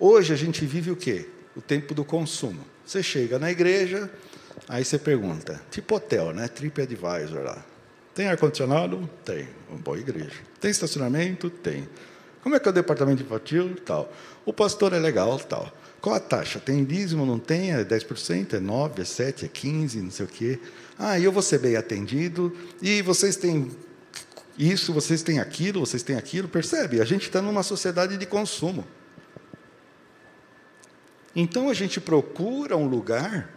[0.00, 1.28] Hoje a gente vive o quê?
[1.54, 2.64] O tempo do consumo.
[2.86, 4.10] Você chega na igreja,
[4.66, 6.48] aí você pergunta, tipo hotel, né?
[6.48, 7.71] TripAdvisor lá.
[8.14, 9.08] Tem ar-condicionado?
[9.24, 9.48] Tem.
[9.68, 10.40] Uma boa igreja.
[10.60, 11.48] Tem estacionamento?
[11.48, 11.88] Tem.
[12.42, 13.76] Como é que é o departamento infantil?
[13.84, 14.12] Tal.
[14.44, 15.38] O pastor é legal?
[15.38, 15.72] Tal.
[16.00, 16.58] Qual a taxa?
[16.58, 17.24] Tem dízimo?
[17.24, 17.72] Não tem?
[17.72, 18.54] É 10%?
[18.54, 18.98] É 9%?
[18.98, 19.44] É 7%?
[19.44, 20.02] É 15%?
[20.02, 20.58] Não sei o quê.
[20.98, 22.54] Ah, eu vou ser bem atendido.
[22.82, 23.70] E vocês têm
[24.58, 26.48] isso, vocês têm aquilo, vocês têm aquilo.
[26.48, 27.00] Percebe?
[27.00, 28.84] A gente está numa sociedade de consumo.
[31.34, 33.48] Então a gente procura um lugar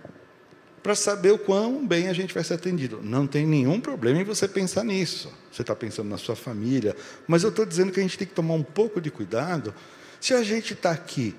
[0.86, 3.00] para saber o quão bem a gente vai ser atendido.
[3.02, 5.34] Não tem nenhum problema em você pensar nisso.
[5.52, 6.96] Você está pensando na sua família.
[7.28, 9.74] Mas eu estou dizendo que a gente tem que tomar um pouco de cuidado
[10.22, 11.36] se a gente está aqui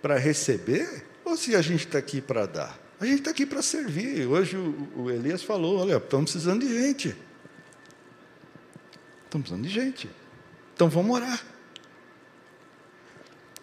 [0.00, 2.80] para receber ou se a gente está aqui para dar.
[2.98, 4.26] A gente está aqui para servir.
[4.26, 7.08] Hoje o, o Elias falou: olha, estamos precisando de gente.
[9.26, 10.10] Estamos precisando de gente.
[10.74, 11.44] Então vamos orar.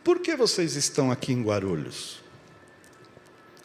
[0.03, 2.26] Por que vocês estão aqui em Guarulhos?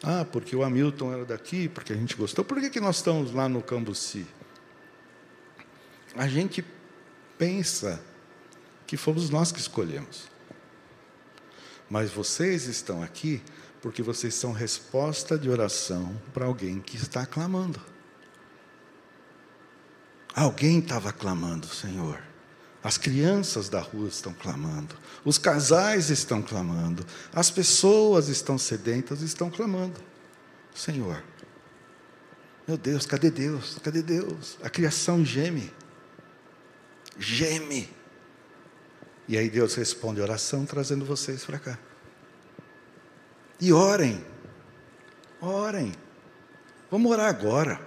[0.05, 2.43] Ah, porque o Hamilton era daqui, porque a gente gostou.
[2.43, 4.27] Por que, que nós estamos lá no Cambuci?
[6.13, 6.63] A gente
[7.37, 8.03] pensa
[8.85, 10.27] que fomos nós que escolhemos.
[11.89, 13.41] Mas vocês estão aqui
[13.81, 17.79] porque vocês são resposta de oração para alguém que está clamando.
[20.35, 22.32] Alguém estava clamando, Senhor.
[22.83, 24.93] As crianças da rua estão clamando,
[25.23, 30.01] os casais estão clamando, as pessoas estão sedentas, estão clamando.
[30.75, 31.23] Senhor,
[32.67, 33.79] meu Deus, cadê Deus?
[33.81, 34.57] Cadê Deus?
[34.61, 35.71] A criação geme,
[37.17, 37.89] geme.
[39.29, 41.79] E aí Deus responde a oração trazendo vocês para cá.
[43.61, 44.25] E orem,
[45.39, 45.93] orem.
[46.91, 47.79] Vamos orar agora,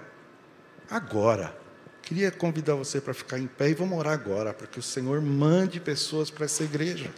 [0.89, 1.66] agora.
[2.07, 5.19] Queria convidar você para ficar em pé e vamos orar agora, para que o Senhor
[5.19, 7.13] mande pessoas para essa igreja.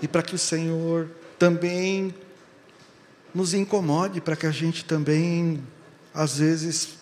[0.00, 2.14] E para que o Senhor também
[3.34, 5.62] nos incomode, para que a gente também,
[6.14, 7.00] às vezes,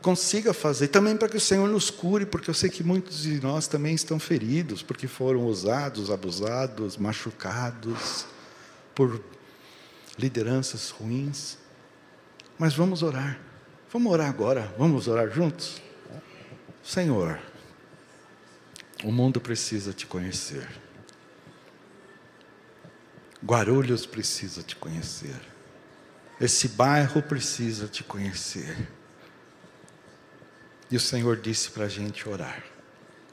[0.00, 0.88] consiga fazer.
[0.88, 3.94] Também para que o Senhor nos cure, porque eu sei que muitos de nós também
[3.94, 8.24] estão feridos, porque foram usados, abusados, machucados
[8.94, 9.22] por
[10.18, 11.65] lideranças ruins.
[12.58, 13.38] Mas vamos orar.
[13.92, 14.74] Vamos orar agora.
[14.78, 15.80] Vamos orar juntos?
[16.82, 17.38] Senhor,
[19.04, 20.68] o mundo precisa te conhecer.
[23.44, 25.40] Guarulhos precisa te conhecer.
[26.40, 28.88] Esse bairro precisa te conhecer.
[30.90, 32.62] E o Senhor disse para a gente orar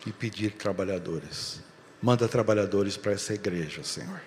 [0.05, 1.61] e pedir trabalhadores.
[2.01, 4.21] Manda trabalhadores para essa igreja, Senhor.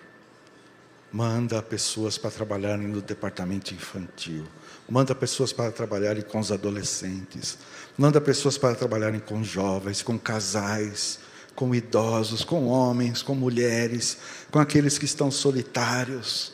[1.12, 4.46] Manda pessoas para trabalharem no departamento infantil.
[4.88, 7.59] Manda pessoas para trabalharem com os adolescentes.
[7.99, 11.18] Manda pessoas para trabalharem com jovens, com casais,
[11.57, 14.18] com idosos, com homens, com mulheres,
[14.51, 16.53] com aqueles que estão solitários.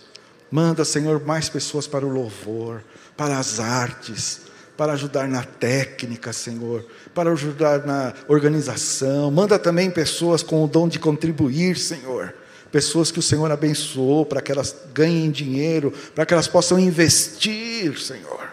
[0.51, 2.83] Manda, Senhor, mais pessoas para o louvor,
[3.17, 4.41] para as artes,
[4.79, 9.31] para ajudar na técnica, Senhor, para ajudar na organização.
[9.31, 12.35] Manda também pessoas com o dom de contribuir, Senhor
[12.73, 18.01] pessoas que o Senhor abençoou para que elas ganhem dinheiro, para que elas possam investir,
[18.01, 18.51] Senhor.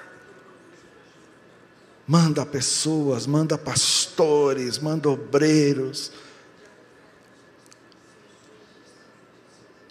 [2.05, 6.11] Manda pessoas, manda pastores, manda obreiros.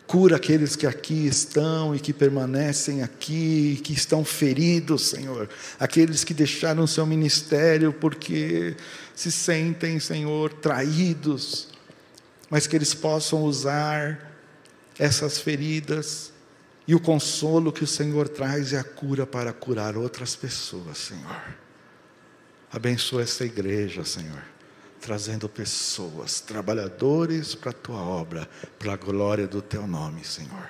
[0.07, 5.49] Cura aqueles que aqui estão e que permanecem aqui, que estão feridos, Senhor.
[5.79, 8.75] Aqueles que deixaram o seu ministério porque
[9.15, 11.69] se sentem, Senhor, traídos,
[12.51, 14.33] mas que eles possam usar
[14.99, 16.33] essas feridas
[16.87, 21.43] e o consolo que o Senhor traz e a cura para curar outras pessoas, Senhor.
[22.73, 24.43] Abençoa essa igreja, Senhor
[25.01, 30.69] trazendo pessoas, trabalhadores para a tua obra, para a glória do teu nome, Senhor.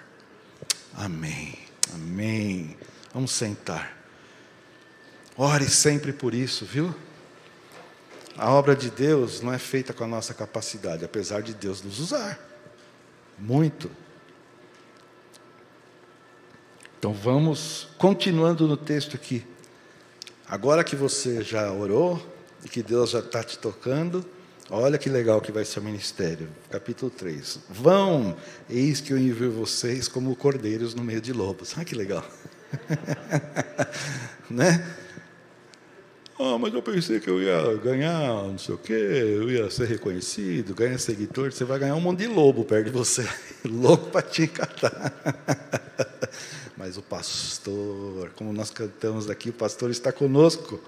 [0.95, 1.59] Amém.
[1.95, 2.77] Amém.
[3.13, 3.97] Vamos sentar.
[5.37, 6.95] Ore sempre por isso, viu?
[8.39, 11.99] A obra de Deus não é feita com a nossa capacidade, apesar de Deus nos
[11.99, 12.39] usar.
[13.39, 13.91] Muito.
[16.99, 19.45] Então vamos continuando no texto aqui.
[20.49, 22.25] Agora que você já orou,
[22.65, 24.25] e que Deus já está te tocando.
[24.71, 26.49] Olha que legal que vai ser o ministério.
[26.71, 27.61] Capítulo 3.
[27.71, 28.37] Vão,
[28.69, 31.75] eis que eu envio vocês como cordeiros no meio de lobos.
[31.79, 32.25] Ah, que legal.
[34.51, 34.85] né?
[36.41, 39.89] Ah, mas eu pensei que eu ia ganhar não sei o quê, eu ia ser
[39.89, 41.51] reconhecido, ganhar seguidor.
[41.51, 43.29] Você vai ganhar um monte de lobo perto de você.
[43.67, 45.13] Louco para te encatar.
[46.79, 50.81] mas o pastor, como nós cantamos daqui, o pastor está conosco.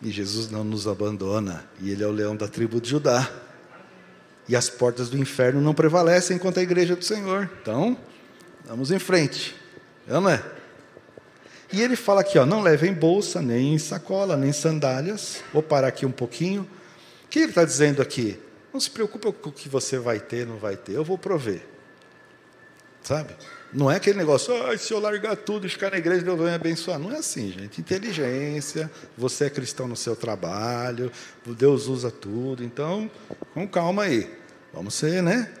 [0.00, 3.30] E Jesus não nos abandona, e Ele é o leão da tribo de Judá.
[4.48, 7.50] E as portas do inferno não prevalecem contra a igreja do Senhor.
[7.60, 7.96] Então,
[8.66, 9.54] vamos em frente.
[10.08, 10.53] É?
[11.74, 15.42] E ele fala aqui, ó, não levem bolsa, nem sacola, nem sandálias.
[15.52, 16.62] Vou parar aqui um pouquinho.
[17.24, 18.38] O que ele está dizendo aqui?
[18.72, 20.92] Não se preocupe com o que você vai ter, não vai ter.
[20.92, 21.66] Eu vou prover.
[23.02, 23.34] Sabe?
[23.72, 26.50] Não é aquele negócio, ah, se eu largar tudo e ficar na igreja, Deus vai
[26.50, 26.96] me abençoar.
[26.96, 27.80] Não é assim, gente.
[27.80, 31.10] Inteligência, você é cristão no seu trabalho,
[31.44, 32.62] Deus usa tudo.
[32.62, 33.10] Então,
[33.52, 34.32] com calma aí.
[34.72, 35.52] Vamos ser, né?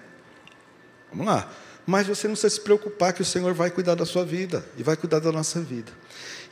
[1.10, 1.52] Vamos lá.
[1.86, 4.82] Mas você não precisa se preocupar que o Senhor vai cuidar da sua vida e
[4.82, 5.92] vai cuidar da nossa vida.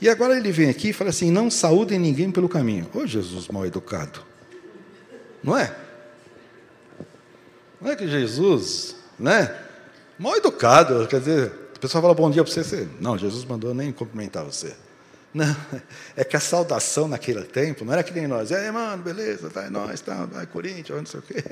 [0.01, 2.89] E agora ele vem aqui e fala assim: não saúdem ninguém pelo caminho.
[2.93, 4.21] Ô Jesus mal educado.
[5.43, 5.75] Não é?
[7.81, 9.57] Não é que Jesus, né?
[10.19, 13.75] Mal educado, quer dizer, a pessoa fala bom dia para você, você, não, Jesus mandou
[13.75, 14.77] nem cumprimentar você.
[15.35, 15.57] Não,
[16.15, 19.71] é que a saudação naquele tempo não era que nem nós, é, mano, beleza, tá,
[19.71, 21.43] nós, tá, vai Corinthians, não sei o quê.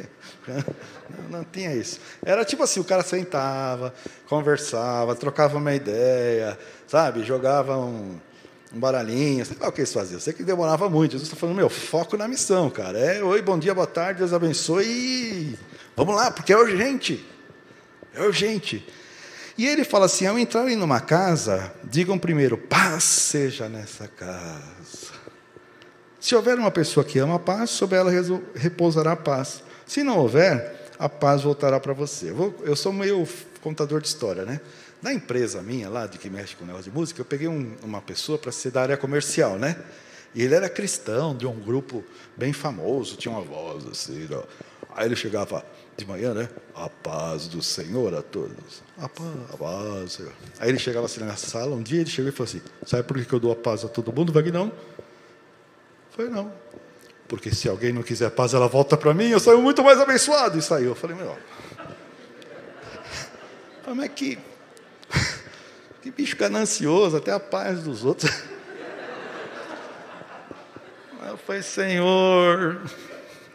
[1.10, 1.98] Não, não tinha isso.
[2.24, 3.92] Era tipo assim, o cara sentava,
[4.28, 8.16] conversava, trocava uma ideia, sabe, jogava um,
[8.72, 10.20] um baralhinho, sei lá o que eles faziam.
[10.20, 11.12] Sei que demorava muito.
[11.12, 12.98] Jesus está falando, meu, foco na missão, cara.
[12.98, 15.58] É, oi, bom dia, boa tarde, Deus abençoe e
[15.96, 17.26] vamos lá, porque é urgente.
[18.14, 18.86] É urgente.
[19.60, 25.12] E ele fala assim: ao entrarem numa casa, digam primeiro, paz seja nessa casa.
[26.18, 28.10] Se houver uma pessoa que ama a paz, sobre ela
[28.54, 29.62] repousará a paz.
[29.84, 32.30] Se não houver, a paz voltará para você.
[32.62, 33.28] Eu, sou meio
[33.60, 34.62] contador de história, né?
[35.02, 38.00] Na empresa minha lá, de que mexe com negócio de música, eu peguei um, uma
[38.00, 39.76] pessoa para ser da área comercial, né?
[40.34, 42.02] E ele era cristão, de um grupo
[42.34, 44.26] bem famoso, tinha uma voz assim.
[44.32, 44.42] Ó.
[44.96, 45.62] Aí ele chegava,
[46.00, 46.48] de manhã, né?
[46.74, 48.82] A paz do Senhor a todos.
[48.98, 50.32] A paz, a paz, Senhor.
[50.58, 53.24] Aí ele chegava assim na sala, um dia ele chegou e falou assim: Sabe por
[53.24, 54.32] que eu dou a paz a todo mundo?
[54.32, 54.72] Vai que não?
[56.10, 56.52] Foi não.
[57.28, 60.58] Porque se alguém não quiser paz, ela volta para mim, eu saio muito mais abençoado.
[60.58, 60.88] E saiu.
[60.88, 61.38] Eu falei, meu.
[63.84, 64.38] Como é que.
[66.02, 68.30] Que bicho ganancioso, até a paz dos outros.
[71.28, 72.80] Eu falei, Senhor,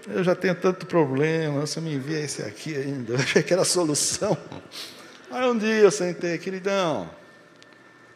[0.07, 3.13] eu já tenho tanto problema, você me envia esse aqui ainda.
[3.15, 4.37] Eu achei que era a solução.
[5.31, 7.09] Aí um dia eu sentei, queridão,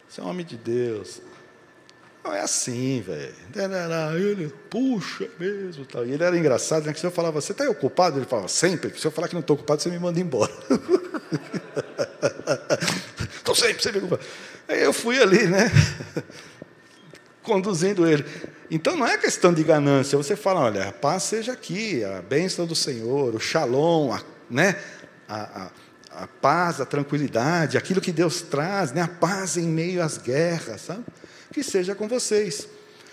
[0.08, 1.20] você é um homem de Deus.
[2.22, 3.34] Não é assim, velho.
[4.16, 5.84] Ele, puxa mesmo.
[5.86, 6.06] Tal.
[6.06, 6.92] E ele era engraçado, né?
[6.92, 8.18] Que se eu falava, você está ocupado?
[8.18, 8.96] Ele falava, sempre.
[8.98, 10.52] Se eu falar que não estou ocupado, você me manda embora.
[13.36, 14.22] Estou sempre, sempre ocupado.
[14.68, 15.70] Aí eu fui ali, né?
[17.42, 18.24] Conduzindo ele.
[18.70, 20.16] Então não é questão de ganância.
[20.16, 24.76] Você fala, olha, a paz seja aqui, a bênção do Senhor, o shalom, a, né?
[25.28, 25.70] a,
[26.12, 29.02] a, a paz, a tranquilidade, aquilo que Deus traz, né?
[29.02, 31.04] a paz em meio às guerras, sabe?
[31.52, 32.68] que seja com vocês.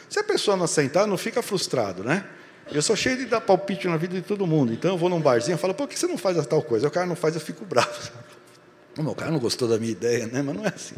[0.09, 2.23] Se a pessoa não aceitar, não fica frustrado, né?
[2.71, 4.73] Eu sou cheio de dar palpite na vida de todo mundo.
[4.73, 6.87] Então eu vou num barzinho e falo, por que você não faz a tal coisa?
[6.87, 8.11] O cara não faz, eu fico bravo.
[9.05, 10.41] O cara não gostou da minha ideia, né?
[10.41, 10.95] Mas não é assim.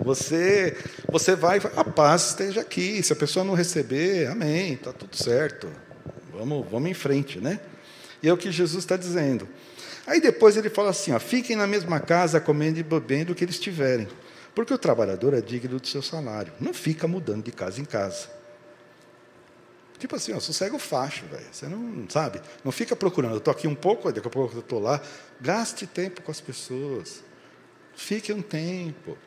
[0.00, 0.76] Você,
[1.10, 3.02] você vai, a paz esteja aqui.
[3.02, 5.68] Se a pessoa não receber, amém, está tudo certo.
[6.32, 7.60] Vamos, vamos em frente, né?
[8.22, 9.48] E é o que Jesus está dizendo.
[10.06, 13.44] Aí depois ele fala assim: ó, fiquem na mesma casa, comendo e bebendo o que
[13.44, 14.08] eles tiverem,
[14.54, 16.52] porque o trabalhador é digno do seu salário.
[16.58, 18.38] Não fica mudando de casa em casa.
[19.98, 21.46] Tipo assim, ó, sossega o facho, velho.
[21.50, 23.32] Você não sabe, não fica procurando.
[23.32, 25.00] Eu estou aqui um pouco, daqui a pouco eu estou lá.
[25.40, 27.22] Gaste tempo com as pessoas.
[27.98, 29.18] Fique um tempo.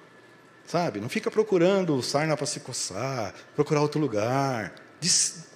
[0.66, 1.02] Sabe?
[1.02, 4.74] Não fica procurando sarna para se coçar, procurar outro lugar.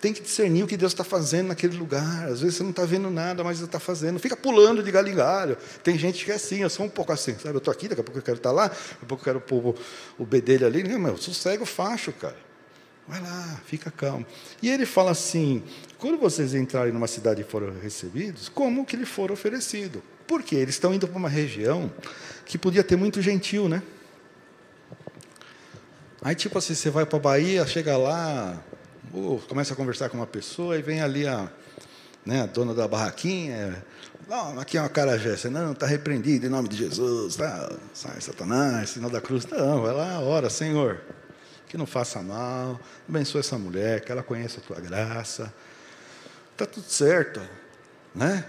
[0.02, 2.28] Tem que discernir o que Deus está fazendo naquele lugar.
[2.28, 4.20] Às vezes você não está vendo nada, mas Ele está fazendo.
[4.20, 5.58] Fica pulando de galho em galho.
[5.82, 7.56] Tem gente que é assim, eu sou um pouco assim, sabe?
[7.56, 9.26] Eu estou aqui, daqui a pouco eu quero estar tá lá, daqui a pouco eu
[9.26, 9.76] quero pôr
[10.20, 10.84] o bedelho ali.
[10.84, 12.38] Não, meu, sossega o facho, cara.
[13.08, 14.26] Vai lá, fica calmo.
[14.62, 15.64] E ele fala assim:
[15.98, 20.04] quando vocês entrarem numa cidade e forem recebidos, como que lhe for oferecido?
[20.28, 21.92] Porque eles estão indo para uma região
[22.46, 23.82] que podia ter muito gentil, né?
[26.22, 28.60] Aí, tipo assim, você vai para a Bahia, chega lá,
[29.48, 31.52] começa a conversar com uma pessoa e vem ali a,
[32.26, 33.86] né, a dona da barraquinha.
[34.28, 35.38] Não, aqui é uma carajé.
[35.38, 37.36] Você não, está repreendido em nome de Jesus.
[37.36, 39.46] Tá, sai, Satanás, sinal da cruz.
[39.46, 41.00] Não, vai lá, ora, Senhor.
[41.68, 42.80] Que não faça mal.
[43.08, 45.54] Abençoe essa mulher, que ela conheça a tua graça.
[46.54, 47.40] Está tudo certo.
[48.16, 48.44] Né?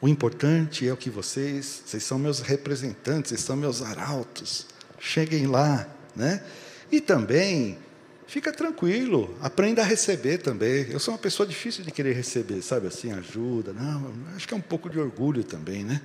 [0.00, 4.66] O importante é o que vocês, vocês são meus representantes, vocês são meus arautos.
[4.98, 6.42] Cheguem lá, né?
[6.90, 7.78] E também
[8.26, 10.90] Fica tranquilo, aprenda a receber também.
[10.90, 13.72] Eu sou uma pessoa difícil de querer receber, sabe assim, ajuda.
[13.72, 16.02] Não, acho que é um pouco de orgulho também, né?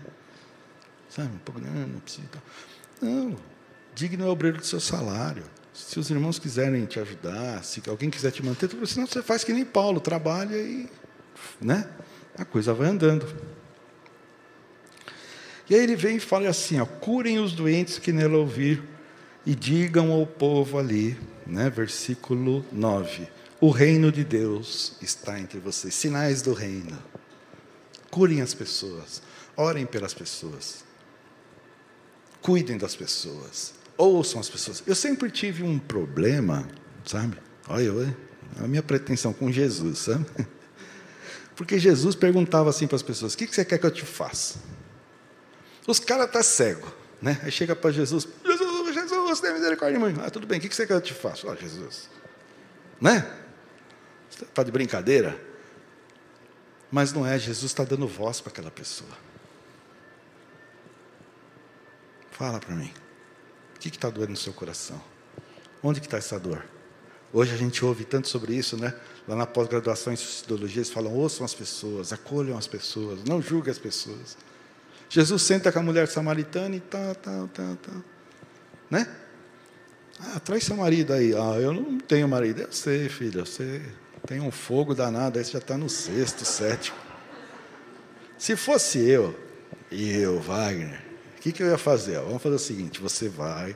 [1.09, 2.27] Sabe, um pouco, não, não precisa.
[3.01, 3.35] Não,
[3.95, 5.43] digno é obreiro do seu salário.
[5.73, 9.51] Se os irmãos quiserem te ajudar, se alguém quiser te manter, senão você faz que
[9.51, 10.87] nem Paulo, trabalha e,
[11.59, 11.89] né?
[12.37, 13.25] A coisa vai andando.
[15.72, 18.84] E aí ele vem e fala assim: ó, curem os doentes que nela ouvir
[19.45, 21.17] e digam ao povo ali,
[21.47, 23.26] né, versículo 9:
[23.61, 27.01] O reino de Deus está entre vocês, sinais do reino.
[28.09, 29.22] Curem as pessoas,
[29.55, 30.84] orem pelas pessoas,
[32.41, 34.84] cuidem das pessoas, ouçam as pessoas.
[34.86, 36.67] Eu sempre tive um problema,
[37.05, 37.38] sabe?
[37.69, 38.17] Olha, olha
[38.59, 40.26] a minha pretensão com Jesus, sabe?
[41.55, 44.59] Porque Jesus perguntava assim para as pessoas: O que você quer que eu te faça?
[45.88, 46.89] Os caras estão tá cegos,
[47.21, 47.39] né?
[47.43, 48.27] Aí chega para Jesus:
[48.93, 50.21] Jesus, tem misericórdia de mim.
[50.23, 51.47] Ah, tudo bem, o que você quer que eu te faça?
[51.47, 52.09] Ó, oh, Jesus.
[52.99, 53.29] Né?
[54.29, 55.39] Está de brincadeira?
[56.91, 59.09] Mas não é, Jesus está dando voz para aquela pessoa.
[62.32, 62.91] Fala para mim.
[63.75, 65.01] O que está doendo no seu coração?
[65.82, 66.63] Onde que está essa dor?
[67.34, 68.93] Hoje a gente ouve tanto sobre isso, né?
[69.27, 73.71] Lá na pós-graduação em sociologia, eles falam: ouçam as pessoas, acolham as pessoas, não julguem
[73.71, 74.38] as pessoas.
[75.12, 77.91] Jesus senta com a mulher samaritana e tá, tá, tá, tá.
[78.89, 79.05] Né?
[80.18, 81.34] Ah, traz seu marido aí.
[81.34, 82.62] Ah, eu não tenho marido.
[82.62, 83.82] Eu sei, filha, você
[84.26, 86.95] tem um fogo danado, aí você já está no sexto, sétimo.
[88.38, 89.38] Se fosse eu,
[89.91, 91.03] e eu, Wagner,
[91.41, 92.19] que, que eu ia fazer?
[92.19, 93.75] Vamos fazer o seguinte: você vai,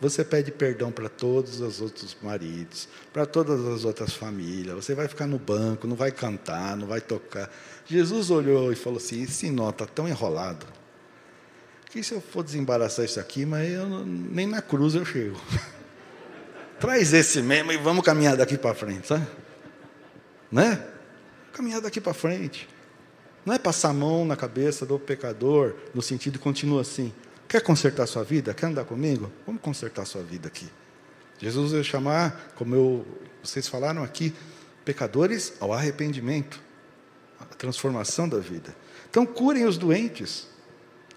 [0.00, 5.06] você pede perdão para todos os outros maridos, para todas as outras famílias, você vai
[5.06, 7.48] ficar no banco, não vai cantar, não vai tocar.
[7.86, 10.66] Jesus olhou e falou assim: esse nó está tão enrolado
[11.88, 15.40] que se eu for desembaraçar isso aqui, mas eu, nem na cruz eu chego.
[16.80, 19.24] Traz esse mesmo e vamos caminhar daqui para frente, sabe?
[20.50, 20.84] Né?
[21.52, 22.68] Caminhar daqui para frente.
[23.44, 27.12] Não é passar a mão na cabeça do pecador, no sentido continua assim.
[27.46, 28.54] Quer consertar sua vida?
[28.54, 29.30] Quer andar comigo?
[29.46, 30.68] Vamos consertar sua vida aqui.
[31.38, 33.06] Jesus vai chamar, como eu,
[33.42, 34.34] vocês falaram aqui,
[34.84, 36.60] pecadores ao arrependimento,
[37.38, 38.74] à transformação da vida.
[39.10, 40.48] Então, curem os doentes,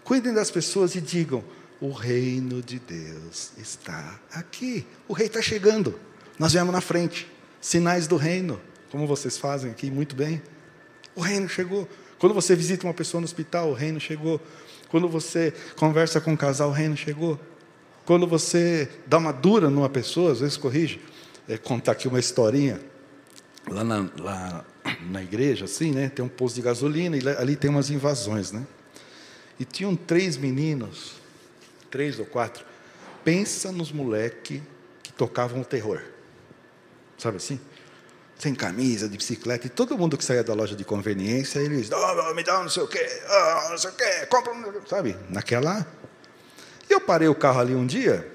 [0.04, 1.44] cuidem das pessoas e digam:
[1.80, 4.86] o reino de Deus está aqui.
[5.08, 6.00] O rei está chegando.
[6.38, 7.32] Nós viemos na frente.
[7.62, 8.62] Sinais do reino,
[8.92, 10.42] como vocês fazem aqui muito bem.
[11.16, 11.88] O reino chegou.
[12.20, 14.42] Quando você visita uma pessoa no hospital, o reino chegou.
[14.90, 17.40] Quando você conversa com um casal, o reino chegou.
[18.06, 21.02] Quando você dá uma dura numa pessoa, às vezes corrige.
[21.48, 22.80] É, contar aqui uma historinha.
[23.70, 24.66] Lá na, lá
[25.10, 26.10] na igreja, assim, né?
[26.10, 28.66] Tem um posto de gasolina e ali tem umas invasões, né?
[29.60, 31.18] E tinham três meninos
[31.90, 32.66] três ou quatro.
[33.24, 34.62] Pensa nos moleques
[35.04, 36.02] que tocavam o terror.
[37.18, 37.60] Sabe assim?
[38.38, 42.34] Sem camisa, de bicicleta, e todo mundo que saía da loja de conveniência, eles, oh,
[42.36, 44.54] me dá não sei o quê, oh, não sei o quê, compra.
[44.88, 45.18] Sabe?
[45.30, 45.88] Naquela.
[46.88, 48.32] E eu parei o carro ali um dia,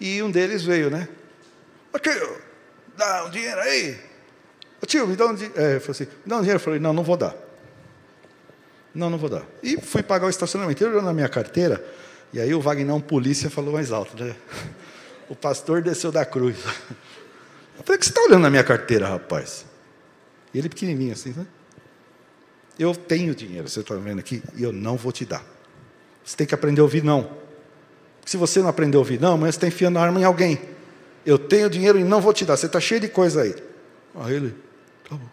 [0.00, 1.08] e um deles veio, né?
[1.92, 2.36] Ô tio,
[2.96, 3.98] dá um dinheiro aí.
[4.82, 5.60] Ô tio, me dá um dinheiro.
[5.60, 6.58] É, assim, me dá um dinheiro.
[6.58, 7.34] Eu falei, não, não vou dar.
[8.94, 9.44] Não, não vou dar.
[9.62, 10.82] E fui pagar o estacionamento.
[10.82, 11.84] Ele olhou na minha carteira,
[12.32, 14.34] e aí o Wagner, polícia, falou mais alto, né?
[15.28, 16.56] O pastor desceu da cruz.
[17.96, 19.64] O que você está olhando na minha carteira, rapaz?
[20.54, 21.46] Ele pequenininho assim, né?
[22.78, 25.42] Eu tenho dinheiro, você está vendo aqui, e eu não vou te dar.
[26.22, 27.30] Você tem que aprender a ouvir não.
[28.24, 30.60] Se você não aprender a ouvir não, amanhã você está enfiando a arma em alguém.
[31.24, 32.56] Eu tenho dinheiro e não vou te dar.
[32.56, 33.54] Você está cheio de coisa aí.
[34.14, 34.54] Aí ele,
[35.08, 35.28] tá bom.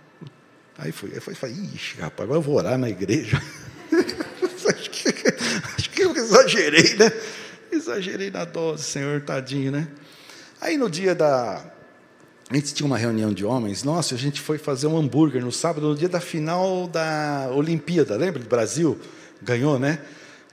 [0.78, 3.41] Aí foi, aí foi, falei, ixi, rapaz, agora eu vou orar na igreja.
[3.91, 5.09] acho, que,
[5.76, 7.11] acho que eu exagerei, né?
[7.72, 9.88] Exagerei na dose, Senhor, tadinho, né?
[10.61, 11.73] Aí no dia da.
[12.54, 15.89] Gente tinha uma reunião de homens, nossa, a gente foi fazer um hambúrguer no sábado,
[15.89, 18.95] no dia da final da Olimpíada, lembra do Brasil?
[19.41, 19.97] Ganhou, né?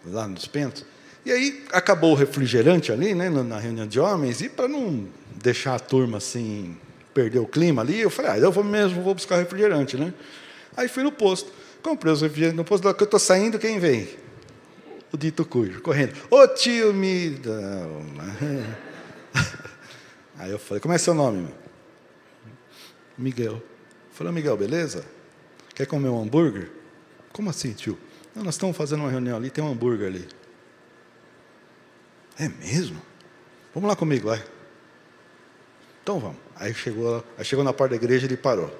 [0.06, 0.82] Lá nos pentos.
[1.26, 5.06] E aí acabou o refrigerante ali, né, na reunião de homens, e para não
[5.42, 6.74] deixar a turma assim,
[7.12, 10.14] perder o clima ali, eu falei, ah, eu vou mesmo, vou buscar refrigerante, né?
[10.74, 14.08] Aí fui no posto, comprei os refrigerantes no posto, que eu estou saindo, quem vem?
[15.12, 16.14] O dito cujo, correndo.
[16.30, 17.86] Ô tio, me dá
[20.38, 21.42] Aí eu falei, como é seu nome?
[21.42, 21.69] Meu?
[23.20, 23.62] Miguel.
[24.12, 25.04] Falei, Miguel, beleza?
[25.74, 26.70] Quer comer um hambúrguer?
[27.32, 27.98] Como assim, tio?
[28.34, 30.28] Não, nós estamos fazendo uma reunião ali, tem um hambúrguer ali.
[32.38, 33.00] É mesmo?
[33.74, 34.42] Vamos lá comigo, vai.
[36.02, 36.38] Então vamos.
[36.56, 38.70] Aí chegou, aí chegou na porta da igreja e ele parou.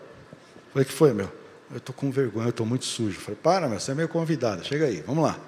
[0.72, 1.30] Falei, que foi, meu?
[1.70, 3.20] Eu estou com vergonha, eu estou muito sujo.
[3.20, 5.38] Falei, para, meu, você é meio convidado, chega aí, vamos lá.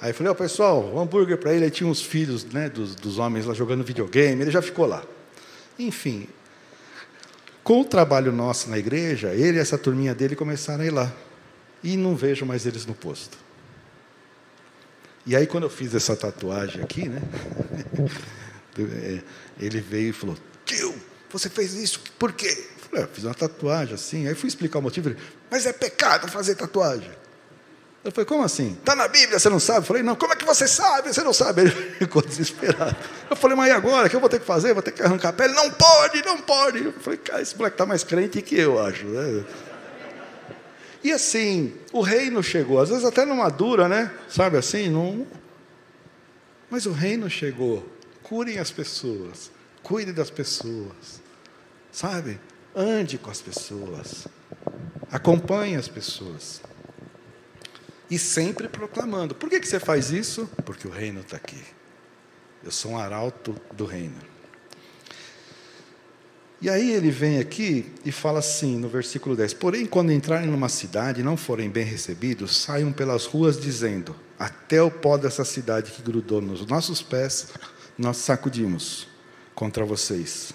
[0.00, 1.64] Aí falei, ó, oh, pessoal, hambúrguer para ele.
[1.64, 5.02] Aí tinha uns filhos né, dos, dos homens lá jogando videogame, ele já ficou lá.
[5.78, 6.28] Enfim,
[7.68, 11.12] com o trabalho nosso na igreja, ele e essa turminha dele começaram a ir lá.
[11.84, 13.36] E não vejo mais eles no posto.
[15.26, 17.20] E aí, quando eu fiz essa tatuagem aqui, né?
[18.80, 19.20] É,
[19.58, 20.94] ele veio e falou: Tio,
[21.28, 22.46] você fez isso, por quê?
[22.46, 24.28] Eu falei, ah, fiz uma tatuagem assim.
[24.28, 25.08] Aí fui explicar o motivo.
[25.08, 25.18] Ele,
[25.50, 27.10] mas é pecado fazer tatuagem.
[28.08, 28.72] Eu falei, como assim?
[28.72, 29.80] Está na Bíblia, você não sabe?
[29.80, 31.12] Eu falei, não, como é que você sabe?
[31.12, 31.60] Você não sabe.
[31.60, 32.96] Ele ficou desesperado.
[33.28, 34.06] Eu falei, mas e agora?
[34.06, 34.72] O que eu vou ter que fazer?
[34.72, 35.52] Vou ter que arrancar a pele?
[35.52, 36.84] Não pode, não pode.
[36.86, 39.04] Eu falei, cara, esse moleque está mais crente que eu, acho.
[39.04, 39.44] Né?
[41.04, 44.10] E assim, o reino chegou, às vezes até numa dura, né?
[44.26, 44.88] Sabe assim?
[44.88, 45.26] Não,
[46.70, 47.86] mas o reino chegou.
[48.22, 49.50] Curem as pessoas.
[49.82, 51.20] Cuide das pessoas.
[51.92, 52.40] Sabe?
[52.74, 54.26] Ande com as pessoas.
[55.12, 56.62] Acompanhe as pessoas.
[58.10, 59.34] E sempre proclamando.
[59.34, 60.48] Por que, que você faz isso?
[60.64, 61.62] Porque o reino está aqui.
[62.64, 64.16] Eu sou um arauto do reino.
[66.60, 70.68] E aí ele vem aqui e fala assim, no versículo 10: Porém, quando entrarem numa
[70.68, 75.92] cidade e não forem bem recebidos, saiam pelas ruas dizendo: Até o pó dessa cidade
[75.92, 77.48] que grudou nos nossos pés,
[77.96, 79.06] nós sacudimos
[79.54, 80.52] contra vocês.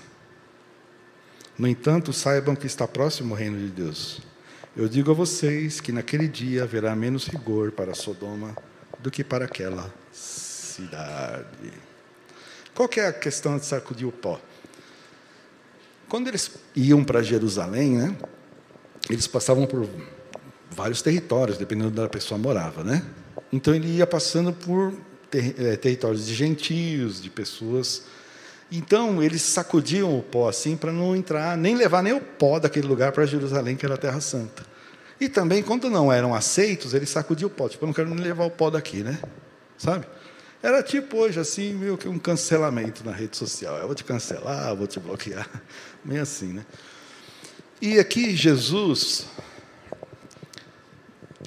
[1.58, 4.33] No entanto, saibam que está próximo o reino de Deus.
[4.76, 8.56] Eu digo a vocês que naquele dia haverá menos rigor para Sodoma
[9.00, 11.72] do que para aquela cidade.
[12.74, 14.42] Qual que é a questão de sacudir o pó?
[16.10, 18.18] Quando eles iam para Jerusalém, né,
[19.12, 19.88] eles passavam por
[20.72, 23.06] vários territórios, dependendo da pessoa morava, né?
[23.52, 24.92] Então ele ia passando por
[25.30, 28.06] ter, é, territórios de gentios, de pessoas.
[28.76, 32.88] Então eles sacudiam o pó assim para não entrar, nem levar nem o pó daquele
[32.88, 34.66] lugar para Jerusalém, que era a Terra Santa.
[35.20, 37.70] E também, quando não eram aceitos, eles sacudiam o pó.
[37.70, 39.20] Tipo, eu não quero nem levar o pó daqui, né?
[39.78, 40.08] Sabe?
[40.60, 43.78] Era tipo hoje, assim, meio que um cancelamento na rede social.
[43.78, 45.48] Eu vou te cancelar, vou te bloquear.
[46.04, 46.66] Meio assim, né?
[47.80, 49.28] E aqui Jesus,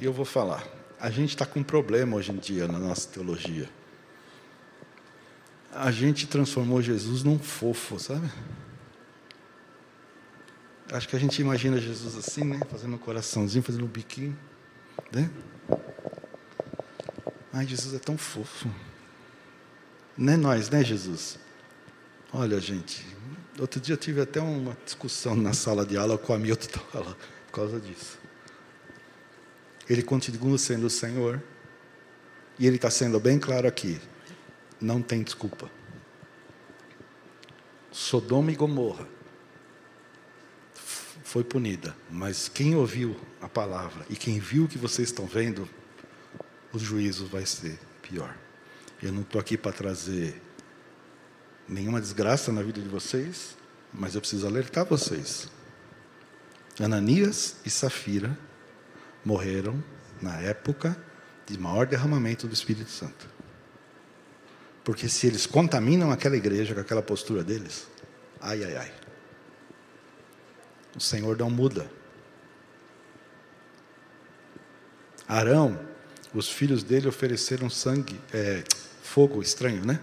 [0.01, 0.65] eu vou falar,
[1.01, 3.69] a gente está com um problema hoje em dia na nossa teologia.
[5.79, 8.27] A gente transformou Jesus num fofo, sabe?
[10.91, 12.61] Acho que a gente imagina Jesus assim, né?
[12.71, 14.37] Fazendo um coraçãozinho, fazendo um biquinho,
[15.13, 15.31] né?
[17.53, 18.71] Ai, Jesus é tão fofo.
[20.17, 21.39] Não é nós, né, Jesus?
[22.33, 23.07] Olha, gente,
[23.59, 27.53] outro dia eu tive até uma discussão na sala de aula com o Hamilton por
[27.53, 28.19] causa disso.
[29.89, 31.43] Ele continua sendo o Senhor,
[32.59, 34.01] e ele está sendo bem claro aqui:
[34.81, 35.71] não tem desculpa.
[37.91, 39.09] Sodoma e Gomorra
[41.25, 45.69] foi punida, mas quem ouviu a palavra e quem viu o que vocês estão vendo,
[46.73, 48.37] o juízo vai ser pior.
[49.03, 50.41] Eu não estou aqui para trazer
[51.69, 53.57] nenhuma desgraça na vida de vocês,
[53.93, 55.51] mas eu preciso alertar vocês.
[56.79, 58.39] Ananias e Safira
[59.25, 59.83] morreram
[60.21, 60.97] na época
[61.47, 63.36] de maior derramamento do Espírito Santo.
[64.87, 67.89] Porque se eles contaminam aquela igreja com aquela postura deles,
[68.41, 68.93] ai, ai, ai.
[70.97, 71.91] O Senhor não muda.
[75.27, 75.77] Arão,
[76.33, 78.63] os filhos dele ofereceram sangue, é,
[79.03, 79.99] fogo estranho, né?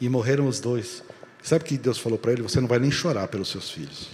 [0.00, 1.04] E morreram os dois.
[1.40, 2.42] Sabe o que Deus falou para ele?
[2.42, 4.10] Você não vai nem chorar pelos seus filhos.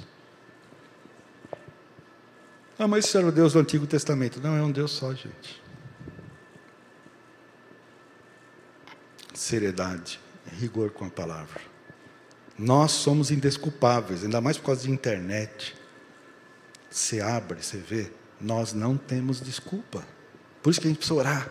[2.78, 4.42] Ah, mas isso era o Deus do Antigo Testamento.
[4.42, 5.61] Não, é um Deus só, gente.
[9.34, 10.20] Seriedade,
[10.58, 11.60] rigor com a palavra.
[12.58, 15.74] Nós somos indesculpáveis, ainda mais por causa de internet.
[16.90, 18.10] Você abre, você vê,
[18.40, 20.04] nós não temos desculpa.
[20.62, 21.50] Por isso que a gente precisa orar.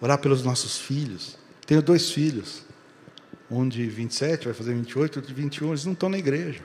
[0.00, 1.36] Orar pelos nossos filhos.
[1.66, 2.62] Tenho dois filhos.
[3.50, 6.60] Um de 27, vai fazer 28, outro de 21, eles não estão na igreja.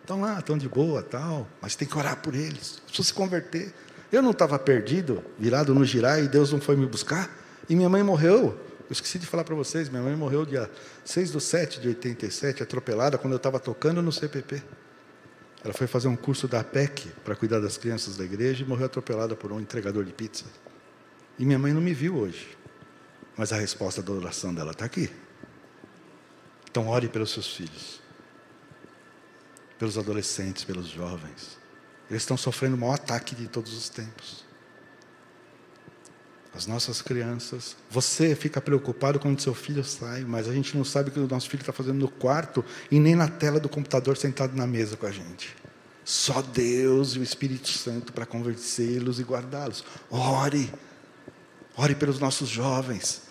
[0.00, 2.80] Estão lá, estão de boa, tal, mas tem que orar por eles.
[2.86, 3.72] Precisam se converter.
[4.10, 7.30] Eu não estava perdido, virado no girar, e Deus não foi me buscar.
[7.68, 8.58] E minha mãe morreu.
[8.88, 10.70] Eu esqueci de falar para vocês, minha mãe morreu dia
[11.04, 14.62] 6 de 7 de 87, atropelada, quando eu estava tocando no CPP.
[15.62, 18.86] Ela foi fazer um curso da PEC para cuidar das crianças da igreja e morreu
[18.86, 20.46] atropelada por um entregador de pizza.
[21.38, 22.56] E minha mãe não me viu hoje.
[23.36, 25.10] Mas a resposta da oração dela está aqui.
[26.70, 28.00] Então, ore pelos seus filhos,
[29.78, 31.58] pelos adolescentes, pelos jovens.
[32.08, 34.47] Eles estão sofrendo o maior ataque de todos os tempos
[36.54, 37.76] as nossas crianças.
[37.90, 41.28] Você fica preocupado quando seu filho sai, mas a gente não sabe o que o
[41.28, 44.96] nosso filho está fazendo no quarto e nem na tela do computador sentado na mesa
[44.96, 45.54] com a gente.
[46.04, 49.84] Só Deus e o Espírito Santo para convencê-los e guardá-los.
[50.10, 50.72] Ore.
[51.76, 53.22] Ore pelos nossos jovens.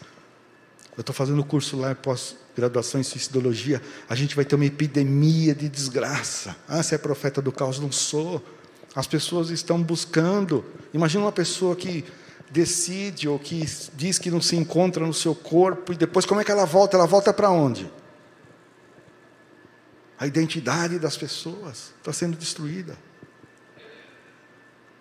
[0.95, 3.81] Eu estou fazendo curso lá pós-graduação em suicidologia.
[4.07, 6.55] A gente vai ter uma epidemia de desgraça.
[6.67, 7.79] Ah, você é profeta do caos?
[7.79, 8.43] Não sou.
[8.95, 10.63] As pessoas estão buscando.
[10.93, 12.05] Imagina uma pessoa que
[12.49, 16.43] decide ou que diz que não se encontra no seu corpo e depois como é
[16.43, 16.95] que ela volta?
[16.95, 17.91] Ela volta para onde?
[20.19, 22.97] A identidade das pessoas está sendo destruída.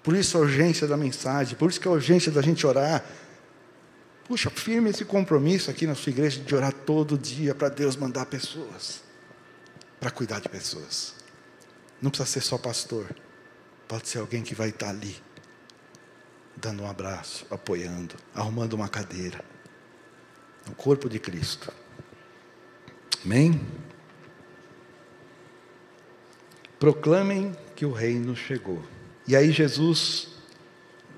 [0.03, 3.05] Por isso a urgência da mensagem, por isso que a urgência da gente orar.
[4.25, 8.27] Puxa, firme esse compromisso aqui na sua igreja de orar todo dia para Deus mandar
[8.27, 9.01] pessoas,
[10.01, 11.15] para cuidar de pessoas.
[12.03, 13.07] Não precisa ser só pastor,
[13.89, 15.26] pode ser alguém que vai estar ali
[16.57, 19.45] dando um abraço, apoiando, arrumando uma cadeira.
[20.69, 21.73] O corpo de Cristo.
[23.25, 23.61] Amém?
[26.79, 28.83] Proclamem que o reino chegou.
[29.27, 30.29] E aí Jesus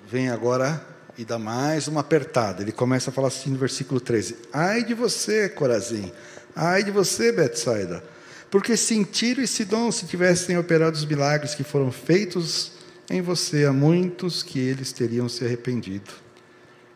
[0.06, 0.84] vem agora
[1.16, 2.62] e dá mais uma apertada.
[2.62, 6.12] Ele começa a falar assim no versículo 13: Ai de você, Corazim,
[6.54, 8.02] ai de você, Betsaida,
[8.50, 12.77] porque se Tiro e Sidom se tivessem operado os milagres que foram feitos
[13.10, 16.10] em você há muitos que eles teriam se arrependido,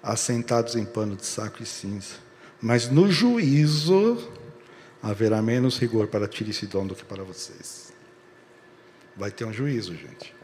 [0.03, 2.17] assentados em pano de saco e cinza.
[2.61, 4.31] Mas no juízo
[5.03, 7.93] haverá menos rigor para Tiro Sidom do que para vocês.
[9.17, 10.35] Vai ter um juízo, gente.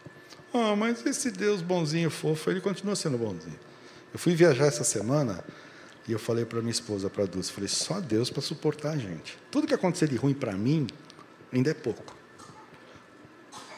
[0.53, 3.59] Ah, mas esse Deus bonzinho, fofo, ele continua sendo bonzinho.
[4.13, 5.45] Eu fui viajar essa semana
[6.09, 8.97] e eu falei para minha esposa, para a Dulce, falei, só Deus para suportar a
[8.97, 9.39] gente.
[9.51, 10.87] Tudo que acontecer de ruim para mim,
[11.53, 12.17] ainda é pouco.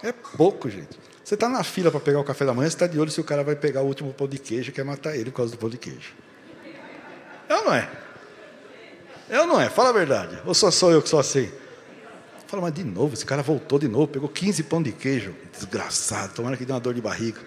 [0.03, 0.97] É pouco, gente.
[1.31, 3.20] Você está na fila para pegar o café da manhã, você está de olho se
[3.20, 5.53] o cara vai pegar o último pão de queijo e quer matar ele por causa
[5.53, 6.12] do pão de queijo.
[7.49, 7.89] É ou não é?
[9.28, 9.70] É ou não é?
[9.70, 10.41] Fala a verdade.
[10.45, 11.49] Ou só sou eu que sou assim?
[12.49, 15.33] Fala, mas de novo, esse cara voltou de novo, pegou 15 pão de queijo.
[15.53, 17.41] Desgraçado, tomara que deu uma dor de barriga.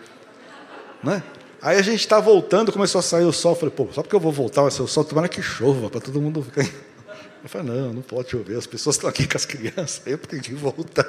[1.03, 1.21] Né?
[1.61, 3.53] Aí a gente está voltando, começou a sair o sol.
[3.53, 5.99] Falei, pô, só porque eu vou voltar vai ser o sol, tomara que chova, para
[5.99, 6.65] todo mundo ficar.
[7.43, 10.41] Eu falei, não, não pode chover, as pessoas estão aqui com as crianças, eu tenho
[10.41, 11.05] que voltar.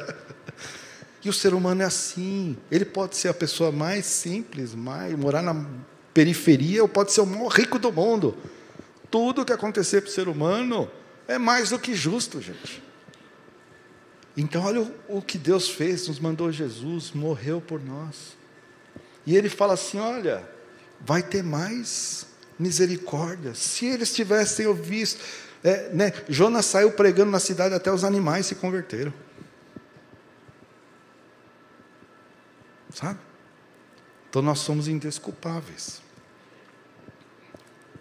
[1.25, 2.57] E o ser humano é assim.
[2.71, 5.67] Ele pode ser a pessoa mais simples, mais morar na
[6.13, 8.37] periferia, ou pode ser o maior rico do mundo.
[9.11, 10.91] Tudo que acontecer para o ser humano
[11.27, 12.83] é mais do que justo, gente.
[14.37, 18.37] Então, olha o, o que Deus fez, nos mandou Jesus, morreu por nós.
[19.25, 20.47] E ele fala assim: olha,
[21.01, 22.27] vai ter mais
[22.59, 23.55] misericórdia.
[23.55, 25.17] Se eles tivessem ouvido,
[25.63, 29.13] é, né, Jonas saiu pregando na cidade, até os animais se converteram.
[32.95, 33.19] Sabe?
[34.31, 36.01] Então nós somos indesculpáveis.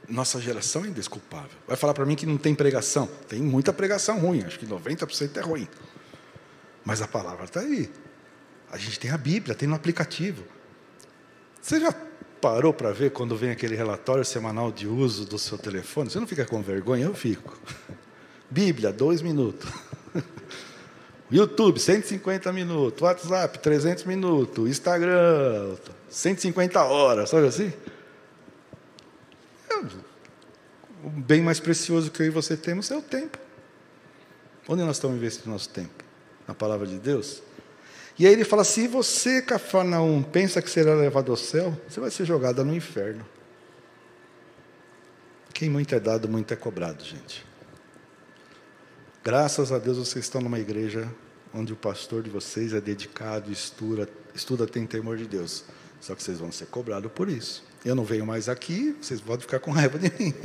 [0.07, 1.57] Nossa geração é indesculpável.
[1.67, 3.07] Vai falar para mim que não tem pregação?
[3.27, 5.67] Tem muita pregação ruim, acho que 90% é ruim.
[6.85, 7.91] Mas a palavra está aí.
[8.71, 10.43] A gente tem a Bíblia, tem no aplicativo.
[11.61, 11.93] Você já
[12.41, 16.09] parou para ver quando vem aquele relatório semanal de uso do seu telefone?
[16.09, 17.05] Você não fica com vergonha?
[17.05, 17.57] Eu fico.
[18.49, 19.69] Bíblia, dois minutos.
[21.33, 23.01] YouTube, 150 minutos.
[23.01, 24.69] WhatsApp, 300 minutos.
[24.69, 25.75] Instagram,
[26.07, 27.29] 150 horas.
[27.31, 27.73] Sabe assim?
[31.03, 33.39] o bem mais precioso que eu e você temos é o tempo.
[34.69, 36.03] Onde nós estamos investindo nosso tempo?
[36.47, 37.41] Na palavra de Deus?
[38.17, 42.11] E aí ele fala: se você, Cafarnaum, pensa que será levado ao céu, você vai
[42.11, 43.25] ser jogada no inferno.
[45.51, 47.43] Quem muito é dado, muito é cobrado, gente.
[49.23, 51.09] Graças a Deus vocês estão numa igreja
[51.53, 55.63] onde o pastor de vocês é dedicado, estuda, estuda tem temor de Deus.
[56.01, 57.63] Só que vocês vão ser cobrados por isso.
[57.85, 60.33] Eu não venho mais aqui, vocês podem ficar com raiva de mim.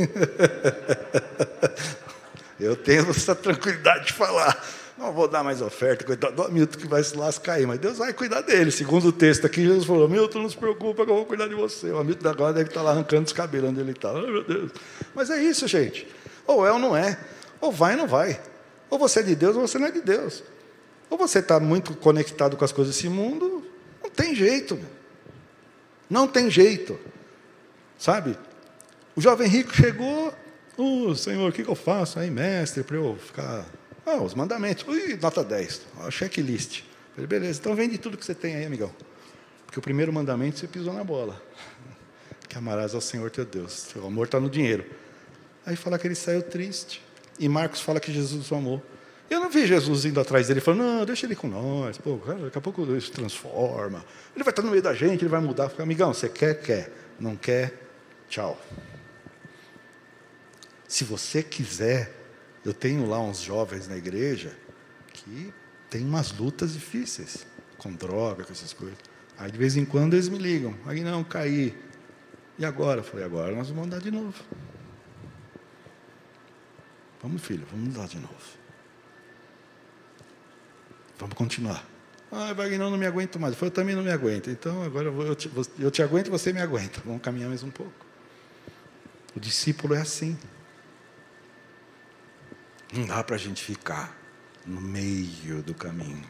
[2.61, 4.65] Eu tenho essa tranquilidade de falar.
[4.99, 7.99] não vou dar mais oferta, coitado do Hamilton que vai se lascar aí, mas Deus
[7.99, 8.73] vai cuidar dele.
[8.73, 11.55] Segundo o texto aqui, Jesus falou: Hamilton, não se preocupa que eu vou cuidar de
[11.55, 11.93] você.
[11.93, 14.13] O Hamilton agora deve estar lá arrancando os cabelos onde ele está.
[14.13, 14.73] Meu Deus.
[15.15, 16.09] Mas é isso, gente.
[16.45, 17.17] Ou é ou não é.
[17.61, 18.41] Ou vai ou não vai.
[18.91, 20.43] Ou você é de Deus ou você não é de Deus.
[21.11, 23.67] Ou você está muito conectado com as coisas desse mundo,
[24.03, 24.79] não tem jeito.
[26.09, 26.99] Não tem jeito.
[27.99, 28.39] Sabe?
[29.17, 30.33] O jovem rico chegou,
[30.77, 33.67] oh, Senhor, o que, eu faço aí, mestre, para eu ficar.
[34.07, 34.87] Ah, os mandamentos.
[34.87, 35.83] Ui, nota 10.
[35.99, 36.83] Ó, checklist.
[37.15, 38.95] Falei, beleza, então vende tudo que você tem aí, amigão.
[39.67, 41.43] Porque o primeiro mandamento você pisou na bola.
[42.49, 43.95] Que amarás ao Senhor teu Deus.
[43.97, 44.87] O amor está no dinheiro.
[45.67, 47.03] Aí fala que ele saiu triste.
[47.39, 48.83] E Marcos fala que Jesus o amou.
[49.31, 52.57] Eu não vi Jesus indo atrás dele falando, não, deixa ele com nós, pô, daqui
[52.57, 54.03] a pouco ele se transforma.
[54.35, 55.68] Ele vai estar no meio da gente, ele vai mudar.
[55.68, 56.91] Fala, amigão, você quer, quer.
[57.20, 57.74] Não quer,
[58.29, 58.59] tchau.
[60.87, 62.14] Se você quiser,
[62.64, 64.57] eu tenho lá uns jovens na igreja
[65.12, 65.53] que
[65.91, 68.97] tem umas lutas difíceis, com droga, com essas coisas.
[69.37, 71.76] Aí de vez em quando eles me ligam, aí não, caí.
[72.59, 73.01] E agora?
[73.01, 74.35] Eu falei, agora nós vamos andar de novo.
[77.22, 78.58] Vamos, filho, vamos andar de novo.
[81.19, 81.85] Vamos continuar.
[82.31, 83.61] Ah, Wagner, não me aguento mais.
[83.61, 84.51] Eu, também não me aguento.
[84.51, 87.01] Então, agora eu, te, eu te aguento e você me aguenta.
[87.05, 87.93] Vamos caminhar mais um pouco.
[89.35, 90.39] O discípulo é assim.
[92.93, 94.16] Não dá para a gente ficar
[94.66, 96.29] no meio do caminho.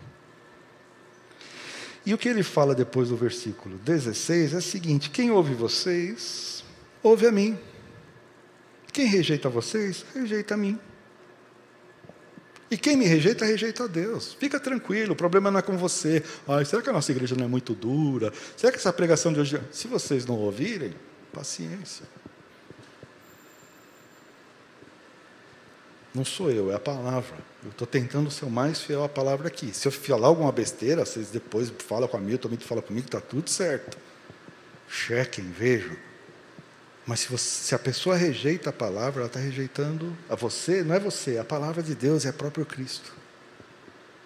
[2.06, 6.64] E o que ele fala depois do versículo 16 é o seguinte: quem ouve vocês,
[7.02, 7.58] ouve a mim.
[8.92, 10.78] Quem rejeita vocês, rejeita a mim.
[12.70, 14.34] E quem me rejeita, rejeita a Deus.
[14.34, 16.22] Fica tranquilo, o problema não é com você.
[16.46, 18.32] Ai, será que a nossa igreja não é muito dura?
[18.56, 19.60] Será que essa pregação de hoje.
[19.70, 20.92] Se vocês não ouvirem,
[21.32, 22.04] paciência.
[26.14, 27.36] Não sou eu, é a palavra.
[27.62, 29.72] Eu estou tentando ser o mais fiel à palavra aqui.
[29.72, 33.20] Se eu falar alguma besteira, vocês depois falam com a Milton, também fala comigo, está
[33.20, 33.96] tudo certo.
[34.88, 35.96] Chequem, vejam.
[37.08, 40.94] Mas se, você, se, a pessoa rejeita a palavra, ela está rejeitando a você, não
[40.94, 43.14] é você, é a palavra de Deus é o próprio Cristo.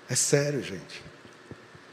[0.08, 1.00] É sério, gente.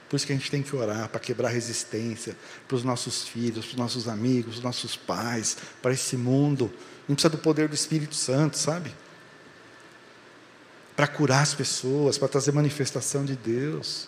[0.10, 2.36] Por isso que a gente tem que orar para quebrar resistência
[2.68, 6.74] para os nossos filhos, para os nossos amigos, para os nossos pais, para esse mundo.
[7.08, 8.92] Não precisa do poder do Espírito Santo, sabe?
[10.96, 14.08] Para curar as pessoas, para trazer manifestação de Deus.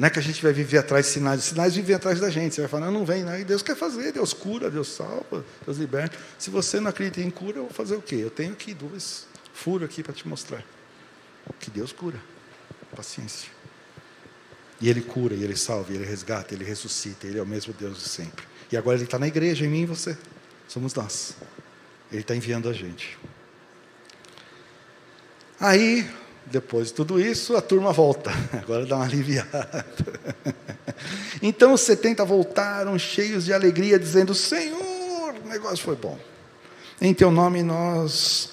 [0.00, 2.30] Não é que a gente vai viver atrás de sinais, os sinais vivem atrás da
[2.30, 2.54] gente.
[2.54, 3.38] Você vai falar, não, vem, não.
[3.38, 6.16] E Deus quer fazer, Deus cura, Deus salva, Deus liberta.
[6.38, 8.14] Se você não acredita em cura, eu vou fazer o quê?
[8.14, 10.64] Eu tenho aqui dois furos aqui para te mostrar.
[11.58, 12.18] Que Deus cura.
[12.96, 13.50] Paciência.
[14.80, 17.74] E Ele cura, e Ele salva, e Ele resgata, Ele ressuscita, Ele é o mesmo
[17.74, 18.42] Deus de sempre.
[18.72, 20.16] E agora Ele está na igreja, em mim e você.
[20.66, 21.34] Somos nós.
[22.10, 23.18] Ele está enviando a gente.
[25.60, 26.10] Aí,
[26.50, 28.30] depois de tudo isso, a turma volta.
[28.52, 29.86] Agora dá uma aliviada.
[31.42, 36.18] Então os 70 voltaram cheios de alegria, dizendo: Senhor, o negócio foi bom.
[37.00, 38.50] Em teu nome nós,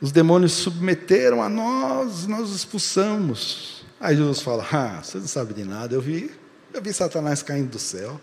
[0.00, 3.84] os demônios submeteram a nós, nós os expulsamos.
[4.00, 5.94] Aí Jesus fala: Ah, você não sabe de nada.
[5.94, 6.30] Eu vi,
[6.74, 8.20] eu vi Satanás caindo do céu.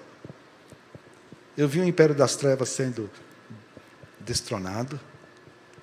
[1.58, 3.10] Eu vi o império das trevas sendo
[4.20, 5.00] destronado.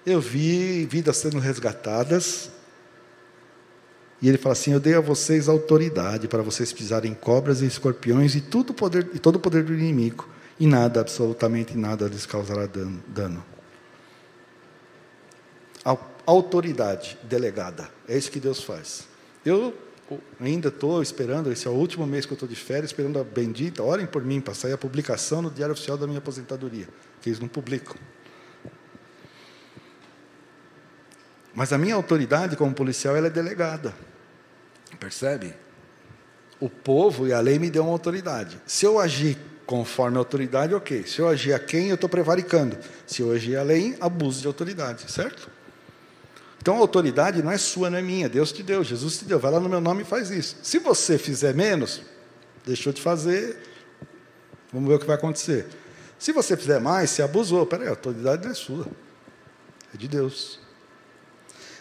[0.05, 2.51] Eu vi vidas sendo resgatadas.
[4.23, 8.37] E ele fala assim: Eu dei a vocês autoridade para vocês pisarem cobras e escorpiões
[8.37, 10.29] e, tudo poder, e todo o poder do inimigo,
[10.61, 12.69] e nada, absolutamente nada, lhes causará
[13.09, 13.45] dano.
[16.25, 19.09] Autoridade delegada, é isso que Deus faz.
[19.45, 19.75] Eu
[20.39, 23.25] ainda estou esperando, esse é o último mês que eu estou de férias, esperando a
[23.25, 26.87] bendita, orem por mim, para sair a publicação no Diário Oficial da minha aposentadoria,
[27.21, 27.97] que eles não publicam.
[31.53, 33.93] Mas a minha autoridade como policial ela é delegada.
[34.99, 35.55] Percebe?
[36.61, 38.61] O povo e a lei me deu uma autoridade.
[38.67, 39.37] Se eu agir
[39.67, 41.07] conforme a autoridade, ok.
[41.07, 42.77] Se eu agir a quem, eu estou prevaricando.
[43.07, 45.51] Se eu agir além, abuso de autoridade, certo?
[46.61, 48.29] Então a autoridade não é sua, não é minha.
[48.29, 49.39] Deus te deu, Jesus te deu.
[49.39, 50.57] Vai lá no meu nome e faz isso.
[50.63, 52.03] Se você fizer menos,
[52.65, 53.57] deixou de fazer,
[54.73, 55.67] vamos ver o que vai acontecer.
[56.19, 57.67] Se você fizer mais, você abusou.
[57.67, 58.87] Peraí, a autoridade não é sua,
[59.93, 60.61] é de Deus.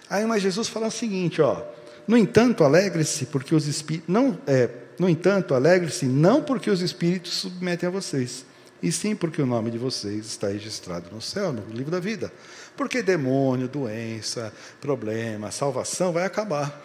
[0.10, 1.64] Aí, mas Jesus fala o seguinte, ó.
[2.12, 7.32] No entanto, alegre-se porque os espíritos não é, no entanto, alegre-se não porque os espíritos
[7.36, 8.46] submetem a vocês,
[8.84, 12.30] e sim porque o nome de vocês está registrado no céu, no livro da vida.
[12.76, 14.52] Porque demônio, doença,
[14.82, 16.84] problema, salvação vai acabar.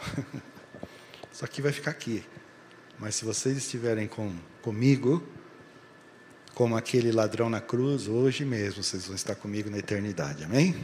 [1.35, 2.22] Isso aqui vai ficar aqui.
[2.97, 5.20] Mas se vocês estiverem com, comigo,
[6.55, 10.45] como aquele ladrão na cruz, hoje mesmo vocês vão estar comigo na eternidade.
[10.45, 10.77] Amém?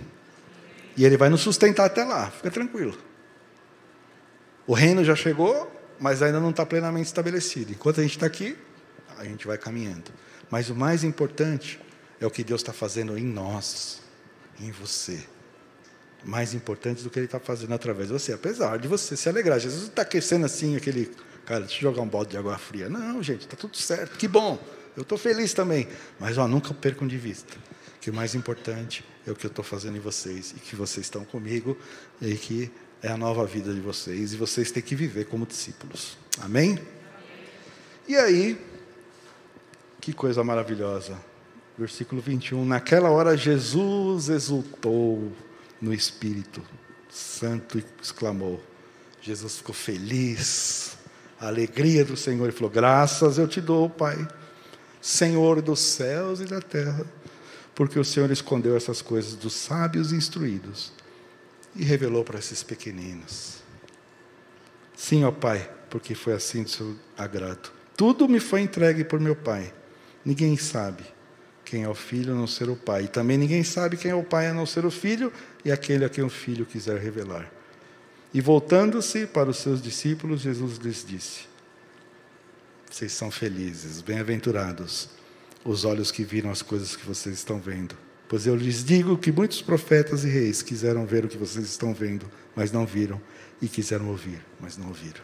[0.96, 3.11] E ele vai nos sustentar até lá, fica tranquilo.
[4.66, 7.72] O reino já chegou, mas ainda não está plenamente estabelecido.
[7.72, 8.56] Enquanto a gente está aqui,
[9.18, 10.12] a gente vai caminhando.
[10.50, 11.80] Mas o mais importante
[12.20, 14.02] é o que Deus está fazendo em nós,
[14.60, 15.24] em você.
[16.24, 19.58] Mais importante do que Ele está fazendo através de você, apesar de você se alegrar.
[19.58, 21.10] Jesus está aquecendo assim aquele.
[21.44, 22.88] Cara, deixa eu jogar um balde de água fria.
[22.88, 24.16] Não, gente, está tudo certo.
[24.16, 24.62] Que bom.
[24.96, 25.88] Eu estou feliz também.
[26.20, 27.56] Mas ó, nunca percam de vista
[28.00, 31.06] que o mais importante é o que eu estou fazendo em vocês e que vocês
[31.06, 31.76] estão comigo
[32.20, 32.70] e que
[33.02, 36.16] é a nova vida de vocês e vocês têm que viver como discípulos.
[36.40, 36.78] Amém?
[38.06, 38.64] E aí,
[40.00, 41.18] que coisa maravilhosa.
[41.76, 42.64] Versículo 21.
[42.64, 45.32] Naquela hora Jesus exultou
[45.80, 46.62] no Espírito
[47.10, 48.62] Santo e exclamou.
[49.20, 50.96] Jesus ficou feliz.
[51.40, 52.44] A alegria do Senhor.
[52.44, 54.28] Ele falou: Graças eu te dou, Pai,
[55.00, 57.04] Senhor dos céus e da terra,
[57.74, 60.92] porque o Senhor escondeu essas coisas dos sábios e instruídos
[61.74, 63.62] e revelou para esses pequeninos.
[64.96, 67.72] Sim, ó Pai, porque foi assim do seu agrado.
[67.96, 69.72] Tudo me foi entregue por meu Pai.
[70.24, 71.04] Ninguém sabe
[71.64, 73.04] quem é o filho a não ser o pai.
[73.04, 75.32] E também ninguém sabe quem é o pai a não ser o filho
[75.64, 77.50] e aquele a quem o filho quiser revelar.
[78.34, 81.40] E voltando-se para os seus discípulos, Jesus lhes disse:
[82.90, 85.08] Vocês são felizes, bem-aventurados,
[85.64, 87.96] os olhos que viram as coisas que vocês estão vendo.
[88.32, 91.92] Pois eu lhes digo que muitos profetas e reis quiseram ver o que vocês estão
[91.92, 92.24] vendo,
[92.56, 93.20] mas não viram,
[93.60, 95.20] e quiseram ouvir, mas não ouviram.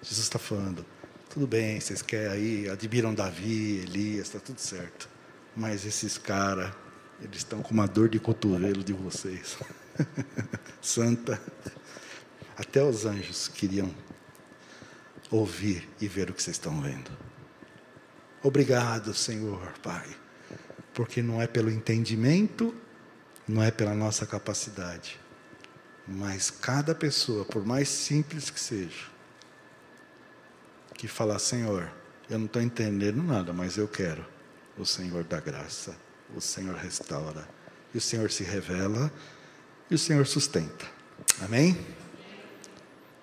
[0.00, 0.86] Jesus está falando:
[1.28, 5.08] tudo bem, vocês querem aí, admiram Davi, Elias, está tudo certo.
[5.56, 6.72] Mas esses caras,
[7.20, 9.58] eles estão com uma dor de cotovelo de vocês.
[10.80, 11.42] Santa.
[12.56, 13.92] Até os anjos queriam
[15.28, 17.10] ouvir e ver o que vocês estão vendo.
[18.44, 20.06] Obrigado, Senhor, Pai,
[20.96, 22.74] porque não é pelo entendimento,
[23.46, 25.20] não é pela nossa capacidade,
[26.08, 29.04] mas cada pessoa, por mais simples que seja,
[30.94, 31.92] que falar, Senhor,
[32.30, 34.24] eu não estou entendendo nada, mas eu quero
[34.78, 35.96] o Senhor dá graça,
[36.34, 37.46] o Senhor restaura,
[37.94, 39.12] e o Senhor se revela,
[39.90, 40.86] e o Senhor sustenta.
[41.42, 41.78] Amém?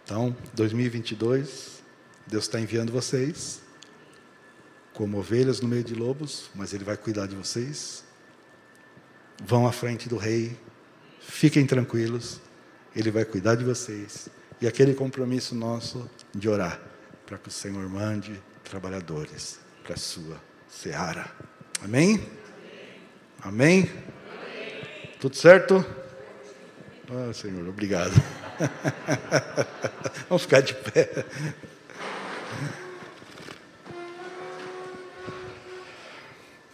[0.04, 1.84] Então, 2022,
[2.28, 3.62] Deus está enviando vocês
[4.94, 8.04] como ovelhas no meio de lobos, mas Ele vai cuidar de vocês.
[9.44, 10.58] Vão à frente do Rei,
[11.20, 12.40] fiquem tranquilos,
[12.96, 14.30] Ele vai cuidar de vocês.
[14.62, 16.80] E aquele compromisso nosso de orar
[17.26, 20.40] para que o Senhor mande trabalhadores para a sua
[20.70, 21.30] seara.
[21.84, 22.26] Amém?
[23.42, 23.90] Amém?
[23.90, 24.82] Amém?
[25.20, 25.86] Tudo certo?
[27.10, 28.14] Ah, Senhor, obrigado.
[30.30, 31.26] Vamos ficar de pé.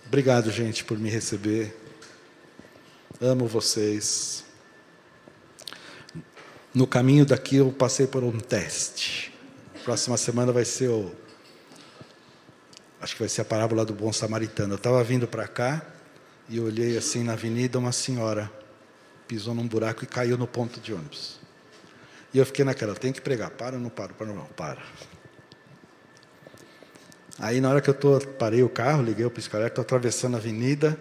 [0.09, 1.71] Obrigado, gente, por me receber.
[3.21, 4.43] Amo vocês.
[6.73, 9.31] No caminho daqui eu passei por um teste.
[9.83, 11.11] Próxima semana vai ser o
[12.99, 14.73] acho que vai ser a parábola do bom samaritano.
[14.73, 15.85] Eu estava vindo para cá
[16.49, 18.51] e olhei assim na avenida, uma senhora
[19.27, 21.39] pisou num buraco e caiu no ponto de ônibus.
[22.33, 24.11] E eu fiquei naquela, tem que pregar, para ou não para?
[24.11, 24.81] Para não, para.
[27.39, 30.37] Aí na hora que eu tô, parei o carro, liguei o pisca-alerta, estou atravessando a
[30.37, 30.99] avenida,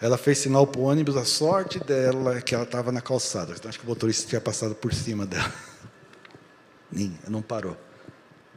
[0.00, 3.54] ela fez sinal para o ônibus, a sorte dela é que ela estava na calçada.
[3.56, 5.52] Então acho que o motorista tinha passado por cima dela.
[6.92, 7.76] Nem, não parou.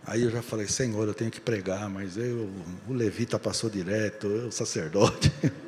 [0.06, 2.50] Aí eu já falei, Senhor, eu tenho que pregar, mas eu,
[2.88, 5.32] o levita passou direto, eu, o sacerdote.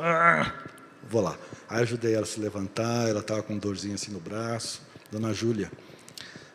[0.00, 0.52] Ah,
[1.08, 1.36] vou lá.
[1.66, 5.72] Aí ajudei ela a se levantar, ela estava com dorzinho assim no braço, Dona Júlia.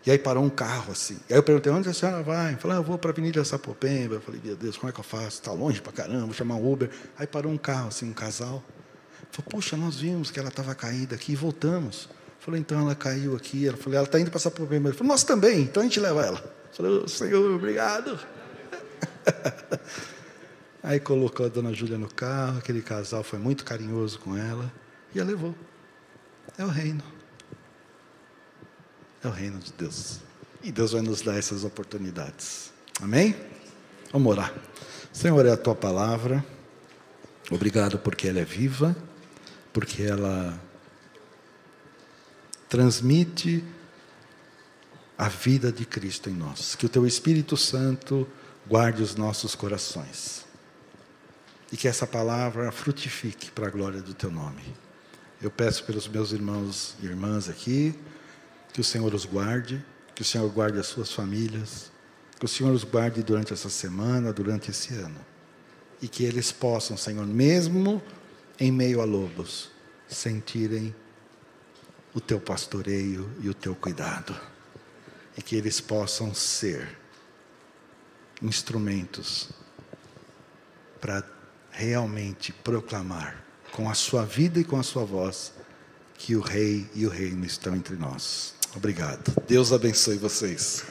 [0.06, 1.18] E aí parou um carro assim.
[1.30, 2.56] E aí eu perguntei, onde a senhora vai?
[2.58, 4.16] Falei, ah, eu vou para a Avenida Sapopemba.
[4.16, 5.40] Eu falei, meu Deus, como é que eu faço?
[5.40, 6.90] Está longe para caramba, vou chamar um Uber.
[7.18, 8.62] Aí parou um carro assim, um casal.
[9.32, 12.10] Falei, puxa, nós vimos que ela estava caída aqui e voltamos.
[12.40, 13.66] Falei, então ela caiu aqui.
[13.66, 14.90] Ela falou, ela está indo para Sapopemba.
[14.90, 16.56] Ele falou, nós também, então a gente leva ela.
[16.74, 18.20] Falei, Senhor, obrigado.
[20.84, 24.70] Aí colocou a dona Júlia no carro, aquele casal foi muito carinhoso com ela
[25.16, 25.56] e a levou.
[26.58, 27.13] É o reino.
[29.24, 30.20] É o reino de Deus.
[30.62, 32.72] E Deus vai nos dar essas oportunidades.
[33.02, 33.36] Amém?
[34.12, 34.54] Vamos orar.
[35.14, 36.46] Senhor, é a tua palavra.
[37.50, 38.96] Obrigado porque ela é viva,
[39.72, 40.60] porque ela
[42.68, 43.64] transmite
[45.18, 46.76] a vida de Cristo em nós.
[46.76, 48.28] Que o teu Espírito Santo
[48.68, 50.46] guarde os nossos corações.
[51.72, 54.64] E que essa palavra frutifique para a glória do teu nome.
[55.42, 57.98] Eu peço pelos meus irmãos e irmãs aqui,
[58.74, 61.92] que o Senhor os guarde, que o Senhor guarde as suas famílias,
[62.38, 65.24] que o Senhor os guarde durante essa semana, durante esse ano.
[66.02, 68.02] E que eles possam, Senhor, mesmo
[68.60, 69.70] em meio a lobos,
[70.08, 70.94] sentirem
[72.14, 74.36] o teu pastoreio e o teu cuidado
[75.38, 76.98] e que eles possam ser
[78.42, 79.50] instrumentos
[81.02, 81.24] para
[81.72, 85.54] realmente proclamar com a sua vida e com a sua voz
[86.16, 88.54] que o rei e o reino estão entre nós.
[88.76, 89.32] Obrigado.
[89.48, 90.84] Deus abençoe vocês.